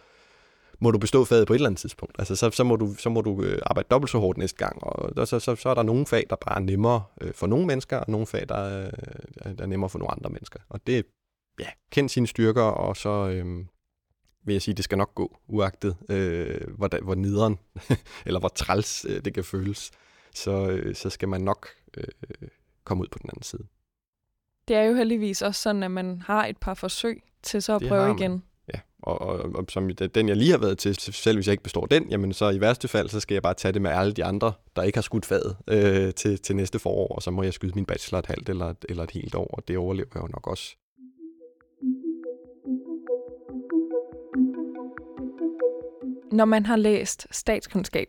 må 0.81 0.91
du 0.91 0.99
bestå 0.99 1.25
faget 1.25 1.47
på 1.47 1.53
et 1.53 1.57
eller 1.57 1.69
andet 1.69 1.81
tidspunkt. 1.81 2.17
Altså, 2.19 2.37
så, 2.37 2.51
så 2.51 2.65
må 2.65 2.77
du, 2.77 2.95
så 2.95 3.11
må 3.11 3.21
du 3.21 3.43
øh, 3.43 3.59
arbejde 3.67 3.87
dobbelt 3.91 4.11
så 4.11 4.19
hårdt 4.19 4.39
næste 4.39 4.57
gang, 4.57 4.85
og 4.85 5.27
så, 5.27 5.39
så, 5.39 5.57
så 5.57 5.69
er 5.69 5.75
der 5.75 5.83
nogle 5.83 6.07
fag, 6.07 6.27
der 6.31 6.37
bare 6.37 6.57
er 6.57 6.61
nemmere 6.61 7.03
øh, 7.21 7.35
for 7.35 7.47
nogle 7.47 7.67
mennesker, 7.67 7.97
og 7.97 8.11
nogle 8.11 8.27
fag, 8.27 8.49
der, 8.49 8.55
er, 8.55 8.91
der 9.37 9.63
er 9.63 9.67
nemmere 9.67 9.91
for 9.91 9.99
nogle 9.99 10.13
andre 10.13 10.31
mennesker. 10.31 10.61
Og 10.69 10.81
det, 10.87 11.07
ja, 11.61 11.69
kend 11.91 12.09
sine 12.09 12.27
styrker, 12.27 12.63
og 12.63 12.97
så 12.97 13.29
øh, 13.29 13.65
vil 14.45 14.53
jeg 14.53 14.63
sige, 14.63 14.75
det 14.75 14.85
skal 14.85 14.99
nok 14.99 15.15
gå, 15.15 15.37
uagtet 15.49 15.97
øh, 16.09 16.61
hvor, 16.77 17.05
hvor 17.05 17.15
nederen, 17.15 17.59
eller 18.27 18.41
hvor 18.41 18.49
træls 18.49 19.07
øh, 19.09 19.25
det 19.25 19.35
kan 19.35 19.45
føles, 19.45 19.91
så, 20.35 20.71
øh, 20.71 20.95
så 20.95 21.11
skal 21.11 21.29
man 21.29 21.41
nok 21.41 21.69
øh, 21.97 22.05
komme 22.85 23.03
ud 23.03 23.09
på 23.09 23.19
den 23.23 23.31
anden 23.31 23.43
side. 23.43 23.63
Det 24.69 24.77
er 24.77 24.83
jo 24.83 24.95
heldigvis 24.95 25.43
også 25.43 25.63
sådan, 25.63 25.83
at 25.83 25.91
man 25.91 26.23
har 26.23 26.47
et 26.47 26.57
par 26.57 26.75
forsøg 26.75 27.23
til 27.43 27.63
så 27.63 27.75
at 27.75 27.81
det 27.81 27.89
prøve 27.89 28.15
igen. 28.19 28.43
Ja, 28.75 28.81
og, 29.03 29.21
og, 29.21 29.39
og 29.55 29.65
som 29.69 29.91
den, 30.15 30.29
jeg 30.29 30.37
lige 30.37 30.51
har 30.51 30.59
været 30.59 30.79
til, 30.79 30.95
selv 30.95 31.37
hvis 31.37 31.47
jeg 31.47 31.53
ikke 31.53 31.63
består 31.63 31.87
den, 31.87 32.09
jamen 32.11 32.33
så 32.33 32.51
i 32.51 32.61
værste 32.61 32.89
fald, 32.89 33.09
så 33.09 33.21
skal 33.21 33.35
jeg 33.35 33.43
bare 33.43 33.55
tage 33.55 33.73
det 33.73 33.83
med 33.83 33.91
alle 33.91 34.13
de 34.13 34.25
andre, 34.25 34.53
der 34.77 34.83
ikke 34.83 34.97
har 34.97 35.03
skudt 35.03 35.27
faget 35.27 35.57
øh, 35.69 36.15
til, 36.15 36.39
til 36.39 36.57
næste 36.57 36.79
forår, 36.79 37.15
og 37.15 37.23
så 37.23 37.31
må 37.31 37.43
jeg 37.43 37.53
skyde 37.53 37.73
min 37.75 37.85
bachelor 37.85 38.19
et 38.19 38.27
halvt 38.27 38.49
eller, 38.49 38.75
eller 38.89 39.03
et 39.03 39.11
helt 39.11 39.35
år, 39.35 39.47
og 39.47 39.69
det 39.69 39.79
overlever 39.79 40.09
jeg 40.15 40.23
jo 40.23 40.29
nok 40.29 40.47
også. 40.47 40.77
Når 46.33 46.45
man 46.45 46.67
har 46.67 46.77
læst 46.77 47.27
statskundskab, 47.31 48.09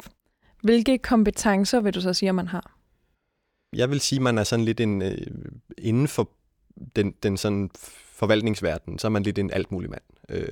hvilke 0.65 0.97
kompetencer 0.97 1.79
vil 1.81 1.93
du 1.93 2.01
så 2.01 2.13
sige, 2.13 2.29
at 2.29 2.35
man 2.35 2.47
har? 2.47 2.77
Jeg 3.73 3.89
vil 3.89 3.99
sige, 3.99 4.17
at 4.17 4.23
man 4.23 4.37
er 4.37 4.43
sådan 4.43 4.65
lidt 4.65 4.79
en, 4.79 5.01
øh, 5.01 5.17
inden 5.77 6.07
for 6.07 6.29
den, 6.95 7.13
den 7.23 7.37
sådan 7.37 7.69
forvaltningsverden, 8.15 8.99
så 8.99 9.07
er 9.07 9.09
man 9.09 9.23
lidt 9.23 9.39
en 9.39 9.51
alt 9.51 9.71
mulig 9.71 9.89
mand. 9.89 10.01
Øh, 10.29 10.47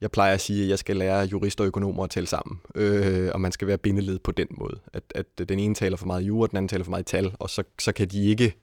jeg 0.00 0.10
plejer 0.10 0.34
at 0.34 0.40
sige, 0.40 0.62
at 0.62 0.68
jeg 0.68 0.78
skal 0.78 0.96
lære 0.96 1.24
jurister 1.24 1.64
og 1.64 1.68
økonomer 1.68 2.04
at 2.04 2.10
tale 2.10 2.26
sammen, 2.26 2.60
øh, 2.74 3.30
og 3.34 3.40
man 3.40 3.52
skal 3.52 3.68
være 3.68 3.78
bindeled 3.78 4.18
på 4.18 4.32
den 4.32 4.46
måde. 4.50 4.80
At, 4.92 5.02
at 5.14 5.48
den 5.48 5.58
ene 5.58 5.74
taler 5.74 5.96
for 5.96 6.06
meget 6.06 6.22
jura, 6.22 6.46
den 6.46 6.56
anden 6.56 6.68
taler 6.68 6.84
for 6.84 6.90
meget 6.90 7.06
tal, 7.06 7.34
og 7.38 7.50
så, 7.50 7.62
så 7.80 7.92
kan 7.92 8.08
de 8.08 8.24
ikke 8.24 8.54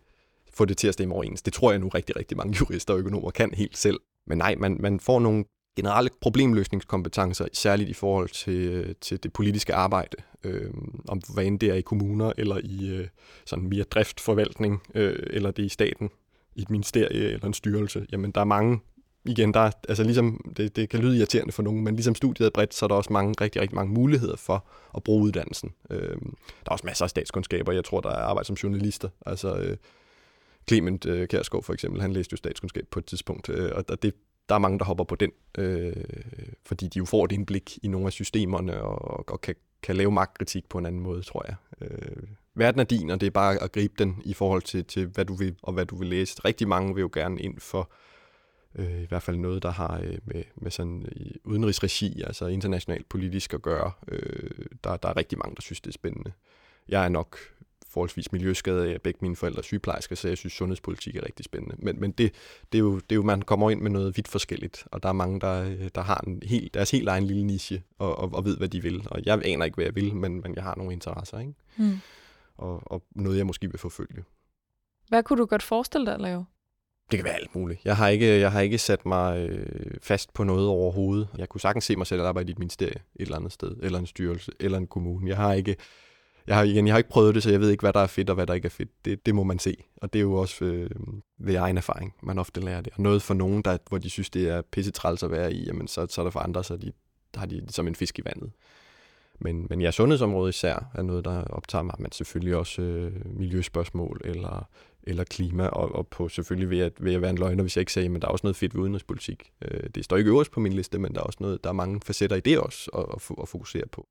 få 0.53 0.65
det 0.65 0.77
til 0.77 0.87
at 0.87 0.93
stemme 0.93 1.15
overens. 1.15 1.41
Det 1.41 1.53
tror 1.53 1.71
jeg 1.71 1.79
nu 1.79 1.87
rigtig, 1.87 2.15
rigtig 2.15 2.37
mange 2.37 2.57
jurister 2.59 2.93
og 2.93 2.99
økonomer 2.99 3.31
kan 3.31 3.53
helt 3.53 3.77
selv. 3.77 3.99
Men 4.27 4.37
nej, 4.37 4.55
man, 4.55 4.77
man 4.79 4.99
får 4.99 5.19
nogle 5.19 5.45
generelle 5.75 6.09
problemløsningskompetencer, 6.21 7.47
særligt 7.53 7.89
i 7.89 7.93
forhold 7.93 8.29
til, 8.29 8.53
øh, 8.53 8.95
til 9.01 9.23
det 9.23 9.33
politiske 9.33 9.73
arbejde, 9.73 10.17
øh, 10.43 10.71
om 11.07 11.21
hvad 11.33 11.45
end 11.45 11.59
det 11.59 11.69
er 11.69 11.73
i 11.73 11.81
kommuner 11.81 12.33
eller 12.37 12.57
i 12.63 12.87
øh, 12.87 13.07
sådan 13.45 13.69
mere 13.69 13.83
driftforvaltning, 13.83 14.81
øh, 14.95 15.15
eller 15.29 15.51
det 15.51 15.63
er 15.63 15.65
i 15.65 15.69
staten, 15.69 16.09
i 16.55 16.61
et 16.61 16.69
ministerie 16.69 17.31
eller 17.31 17.45
en 17.45 17.53
styrelse. 17.53 18.05
Jamen, 18.11 18.31
der 18.31 18.41
er 18.41 18.45
mange, 18.45 18.79
igen, 19.25 19.53
der 19.53 19.59
er, 19.59 19.71
altså 19.89 20.03
ligesom, 20.03 20.53
det, 20.57 20.75
det 20.75 20.89
kan 20.89 20.99
lyde 20.99 21.17
irriterende 21.17 21.51
for 21.51 21.63
nogen, 21.63 21.83
men 21.83 21.95
ligesom 21.95 22.15
studiet 22.15 22.45
er 22.45 22.51
bredt, 22.53 22.73
så 22.73 22.85
er 22.85 22.87
der 22.87 22.95
også 22.95 23.13
mange, 23.13 23.35
rigtig, 23.41 23.61
rigtig 23.61 23.75
mange 23.75 23.93
muligheder 23.93 24.35
for 24.35 24.67
at 24.95 25.03
bruge 25.03 25.23
uddannelsen. 25.23 25.73
Øh, 25.89 25.99
der 26.09 26.65
er 26.65 26.71
også 26.71 26.85
masser 26.85 27.05
af 27.05 27.09
statskundskaber. 27.09 27.71
Jeg 27.71 27.85
tror, 27.85 28.01
der 28.01 28.09
er 28.09 28.23
arbejde 28.23 28.47
som 28.47 28.55
journalister. 28.55 29.09
Altså, 29.25 29.55
øh, 29.55 29.77
Clement 30.67 31.05
øh, 31.05 31.27
Kjærskov 31.27 31.63
for 31.63 31.73
eksempel, 31.73 32.01
han 32.01 32.13
læste 32.13 32.33
jo 32.33 32.37
statskundskab 32.37 32.87
på 32.91 32.99
et 32.99 33.05
tidspunkt, 33.05 33.49
øh, 33.49 33.71
og 33.75 34.03
det, 34.03 34.13
der 34.49 34.55
er 34.55 34.59
mange, 34.59 34.79
der 34.79 34.85
hopper 34.85 35.03
på 35.03 35.15
den, 35.15 35.31
øh, 35.57 35.93
fordi 36.65 36.87
de 36.87 36.99
jo 36.99 37.05
får 37.05 37.25
et 37.25 37.31
indblik 37.31 37.79
i 37.83 37.87
nogle 37.87 38.07
af 38.07 38.13
systemerne 38.13 38.81
og, 38.83 39.29
og 39.29 39.41
kan, 39.41 39.55
kan 39.81 39.95
lave 39.95 40.11
magtkritik 40.11 40.69
på 40.69 40.77
en 40.77 40.85
anden 40.85 41.01
måde, 41.01 41.21
tror 41.21 41.45
jeg. 41.47 41.55
Øh, 41.81 42.23
verden 42.55 42.79
er 42.79 42.83
din, 42.83 43.09
og 43.09 43.21
det 43.21 43.27
er 43.27 43.31
bare 43.31 43.63
at 43.63 43.71
gribe 43.71 43.93
den 43.99 44.21
i 44.25 44.33
forhold 44.33 44.61
til, 44.61 44.85
til 44.85 45.07
hvad 45.07 45.25
du 45.25 45.35
vil 45.35 45.55
og 45.61 45.73
hvad 45.73 45.85
du 45.85 45.95
vil 45.95 46.07
læse. 46.07 46.41
Rigtig 46.45 46.67
mange 46.67 46.95
vil 46.95 47.01
jo 47.01 47.09
gerne 47.13 47.41
ind 47.41 47.59
for 47.59 47.91
øh, 48.75 49.01
i 49.01 49.05
hvert 49.05 49.23
fald 49.23 49.37
noget, 49.37 49.63
der 49.63 49.71
har 49.71 49.99
øh, 50.03 50.17
med, 50.25 50.43
med 50.55 50.71
sådan 50.71 51.05
i 51.15 51.35
udenrigsregi, 51.43 52.21
altså 52.21 52.47
internationalt 52.47 53.09
politisk 53.09 53.53
at 53.53 53.61
gøre. 53.61 53.91
Øh, 54.07 54.65
der, 54.83 54.97
der 54.97 55.09
er 55.09 55.17
rigtig 55.17 55.37
mange, 55.37 55.55
der 55.55 55.61
synes, 55.61 55.81
det 55.81 55.87
er 55.87 55.93
spændende. 55.93 56.31
Jeg 56.87 57.05
er 57.05 57.09
nok 57.09 57.37
forholdsvis 57.95 58.31
miljøskadet 58.31 58.93
af 58.93 59.01
begge 59.01 59.19
mine 59.21 59.35
forældre 59.35 59.63
sygeplejersker, 59.63 60.15
så 60.15 60.27
jeg 60.27 60.37
synes, 60.37 60.53
sundhedspolitik 60.53 61.15
er 61.15 61.25
rigtig 61.25 61.45
spændende. 61.45 61.75
Men, 61.79 61.99
men 61.99 62.11
det, 62.11 62.31
det, 62.71 62.77
er 62.77 62.79
jo, 62.79 62.95
det 62.95 63.11
er 63.11 63.15
jo, 63.15 63.23
man 63.23 63.41
kommer 63.41 63.71
ind 63.71 63.81
med 63.81 63.91
noget 63.91 64.17
vidt 64.17 64.27
forskelligt, 64.27 64.87
og 64.91 65.03
der 65.03 65.09
er 65.09 65.13
mange, 65.13 65.39
der, 65.39 65.89
der 65.95 66.01
har 66.01 66.23
en 66.27 66.41
helt, 66.43 66.73
deres 66.73 66.91
helt 66.91 67.09
egen 67.09 67.23
lille 67.23 67.43
niche, 67.43 67.83
og, 67.99 68.17
og, 68.17 68.33
og 68.33 68.45
ved, 68.45 68.57
hvad 68.57 68.67
de 68.67 68.81
vil. 68.81 69.07
Og 69.11 69.21
jeg 69.25 69.41
aner 69.45 69.65
ikke, 69.65 69.75
hvad 69.75 69.85
jeg 69.85 69.95
vil, 69.95 70.15
men, 70.15 70.41
men 70.41 70.55
jeg 70.55 70.63
har 70.63 70.75
nogle 70.77 70.93
interesser, 70.93 71.39
ikke? 71.39 71.53
Mm. 71.77 71.99
Og, 72.57 72.91
og 72.91 73.03
noget, 73.15 73.37
jeg 73.37 73.45
måske 73.45 73.67
vil 73.71 73.79
forfølge. 73.79 74.23
Hvad 75.07 75.23
kunne 75.23 75.39
du 75.39 75.45
godt 75.45 75.63
forestille 75.63 76.05
dig 76.05 76.13
at 76.13 76.21
lave? 76.21 76.45
Det 77.11 77.17
kan 77.17 77.25
være 77.25 77.35
alt 77.35 77.55
muligt. 77.55 77.85
Jeg 77.85 77.97
har 77.97 78.07
ikke, 78.07 78.39
jeg 78.39 78.51
har 78.51 78.61
ikke 78.61 78.77
sat 78.77 79.05
mig 79.05 79.49
øh, 79.49 79.97
fast 80.01 80.33
på 80.33 80.43
noget 80.43 80.67
overhovedet. 80.67 81.27
Jeg 81.37 81.49
kunne 81.49 81.61
sagtens 81.61 81.83
se 81.83 81.95
mig 81.95 82.07
selv 82.07 82.21
arbejde 82.21 82.49
i 82.49 82.51
et 82.51 82.59
ministerie 82.59 82.95
et 82.95 83.21
eller 83.21 83.35
andet 83.35 83.51
sted, 83.51 83.75
eller 83.81 83.99
en 83.99 84.05
styrelse, 84.05 84.51
eller 84.59 84.77
en 84.77 84.87
kommune. 84.87 85.29
Jeg 85.29 85.37
har 85.37 85.53
ikke, 85.53 85.75
jeg 86.47 86.55
har, 86.55 86.63
igen, 86.63 86.87
jeg 86.87 86.93
har 86.93 86.97
ikke 86.97 87.09
prøvet 87.09 87.35
det, 87.35 87.43
så 87.43 87.51
jeg 87.51 87.59
ved 87.59 87.69
ikke, 87.69 87.81
hvad 87.81 87.93
der 87.93 87.99
er 87.99 88.07
fedt 88.07 88.29
og 88.29 88.35
hvad 88.35 88.47
der 88.47 88.53
ikke 88.53 88.65
er 88.65 88.69
fedt. 88.69 89.05
Det, 89.05 89.25
det 89.25 89.35
må 89.35 89.43
man 89.43 89.59
se, 89.59 89.83
og 89.97 90.13
det 90.13 90.19
er 90.19 90.23
jo 90.23 90.33
også 90.33 90.65
øh, 90.65 90.89
ved 91.37 91.55
egen 91.55 91.77
erfaring, 91.77 92.13
man 92.23 92.39
ofte 92.39 92.61
lærer 92.61 92.81
det. 92.81 92.93
Og 92.95 93.01
noget 93.01 93.21
for 93.21 93.33
nogen, 93.33 93.61
der, 93.61 93.77
hvor 93.89 93.97
de 93.97 94.09
synes, 94.09 94.29
det 94.29 94.49
er 94.49 94.61
pisse 94.61 94.91
træls 94.91 95.23
at 95.23 95.31
være 95.31 95.53
i, 95.53 95.65
jamen, 95.65 95.87
så, 95.87 96.07
så 96.09 96.21
er 96.21 96.25
der 96.25 96.31
for 96.31 96.39
andre, 96.39 96.63
så 96.63 96.77
de, 96.77 96.91
der 97.33 97.39
har 97.39 97.47
de 97.47 97.65
som 97.69 97.87
en 97.87 97.95
fisk 97.95 98.19
i 98.19 98.21
vandet. 98.25 98.51
Men, 99.39 99.67
men 99.69 99.81
ja, 99.81 99.91
sundhedsområdet 99.91 100.55
især 100.55 100.91
er 100.93 101.01
noget, 101.01 101.25
der 101.25 101.43
optager 101.43 101.83
mig, 101.83 101.95
men 101.99 102.11
selvfølgelig 102.11 102.55
også 102.55 102.81
øh, 102.81 103.11
miljøspørgsmål 103.25 104.21
eller, 104.23 104.69
eller 105.03 105.23
klima, 105.23 105.67
og, 105.67 105.95
og 105.95 106.07
på 106.07 106.29
selvfølgelig 106.29 106.69
ved 106.69 106.79
at, 106.79 106.93
ved 106.99 107.13
at 107.13 107.21
være 107.21 107.29
en 107.29 107.37
løgner, 107.37 107.63
hvis 107.63 107.77
jeg 107.77 107.81
ikke 107.81 107.93
sagde, 107.93 108.09
men 108.09 108.21
der 108.21 108.27
er 108.27 108.31
også 108.31 108.45
noget 108.45 108.55
fedt 108.55 108.75
ved 108.75 108.81
udenrigspolitik. 108.81 109.51
Øh, 109.61 109.89
det 109.95 110.05
står 110.05 110.17
ikke 110.17 110.29
øverst 110.29 110.51
på 110.51 110.59
min 110.59 110.73
liste, 110.73 110.99
men 110.99 111.13
der 111.13 111.19
er 111.19 111.23
også 111.23 111.37
noget, 111.41 111.63
der 111.63 111.69
er 111.69 111.73
mange 111.73 112.01
facetter 112.05 112.35
i 112.35 112.39
det 112.39 112.59
også 112.59 112.91
at, 112.93 113.05
at, 113.15 113.41
at 113.41 113.47
fokusere 113.47 113.87
på. 113.91 114.07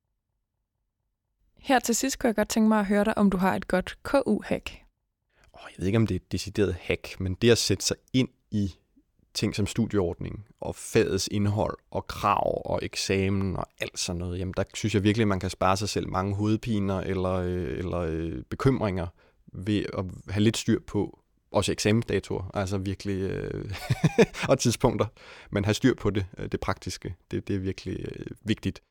Her 1.65 1.79
til 1.79 1.95
sidst 1.95 2.19
kunne 2.19 2.29
jeg 2.29 2.35
godt 2.35 2.49
tænke 2.49 2.69
mig 2.69 2.81
at 2.81 2.87
høre 2.87 3.05
dig, 3.05 3.19
om 3.19 3.31
du 3.31 3.37
har 3.37 3.57
et 3.57 3.69
godt 3.69 3.99
KU-hack. 4.03 4.71
Oh, 5.53 5.61
jeg 5.71 5.75
ved 5.79 5.87
ikke, 5.87 5.97
om 5.97 6.07
det 6.07 6.15
er 6.15 6.19
et 6.19 6.33
decideret 6.33 6.75
hack, 6.75 7.21
men 7.21 7.35
det 7.35 7.51
at 7.51 7.59
sætte 7.59 7.85
sig 7.85 7.97
ind 8.13 8.29
i 8.51 8.75
ting 9.35 9.55
som 9.55 9.67
studieordning 9.67 10.47
og 10.61 10.77
fagets 10.77 11.29
indhold 11.33 11.79
og 11.91 12.07
krav 12.07 12.63
og 12.65 12.81
eksamen 12.83 13.57
og 13.57 13.67
alt 13.81 13.99
sådan 13.99 14.19
noget, 14.19 14.39
jamen 14.39 14.55
der 14.57 14.65
synes 14.75 14.95
jeg 14.95 15.03
virkelig, 15.03 15.25
at 15.25 15.29
man 15.29 15.41
kan 15.41 15.51
spare 15.51 15.77
sig 15.77 15.89
selv 15.89 16.09
mange 16.09 16.35
hovedpiner 16.35 17.01
eller, 17.01 17.33
øh, 17.33 17.79
eller 17.79 17.99
øh, 17.99 18.43
bekymringer 18.51 19.07
ved 19.53 19.85
at 19.99 20.05
have 20.29 20.43
lidt 20.43 20.57
styr 20.57 20.81
på 20.87 21.21
også 21.51 21.73
eksamensdatoer, 21.73 22.51
altså 22.55 22.79
virkelig, 22.79 23.21
øh, 23.21 23.75
og 24.51 24.59
tidspunkter, 24.59 25.07
men 25.51 25.65
have 25.65 25.75
styr 25.75 25.95
på 25.95 26.11
det, 26.11 26.27
øh, 26.39 26.49
det 26.53 26.61
praktiske, 26.61 27.15
det, 27.31 27.49
det 27.49 27.57
er 27.57 27.61
virkelig 27.61 28.01
øh, 28.01 28.27
vigtigt. 28.43 28.83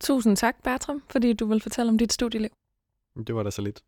Tusind 0.00 0.36
tak, 0.36 0.56
Bertram, 0.64 1.02
fordi 1.10 1.32
du 1.32 1.46
vil 1.46 1.60
fortælle 1.60 1.90
om 1.90 1.98
dit 1.98 2.12
studieliv. 2.12 2.50
Det 3.26 3.34
var 3.34 3.42
da 3.42 3.50
så 3.50 3.62
lidt. 3.62 3.80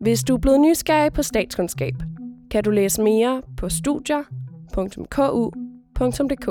Hvis 0.00 0.24
du 0.24 0.34
er 0.34 0.38
blevet 0.38 0.60
nysgerrig 0.60 1.12
på 1.12 1.22
statskundskab, 1.22 1.94
kan 2.50 2.64
du 2.64 2.70
læse 2.70 3.02
mere 3.02 3.42
på 3.56 3.68
studier.ku.dk. 3.68 6.46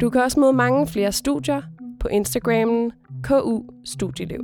Du 0.00 0.10
kan 0.10 0.20
også 0.20 0.40
møde 0.40 0.52
mange 0.52 0.86
flere 0.86 1.12
studier 1.12 1.62
på 2.00 2.08
Instagrammen 2.08 2.92
KU 3.22 3.62
Studieliv. 3.84 4.40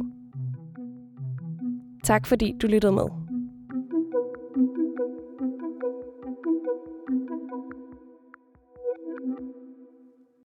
Tak 2.05 2.27
fordi 2.27 2.55
du 2.63 2.67
lyttede 2.67 2.93
med. 2.93 3.24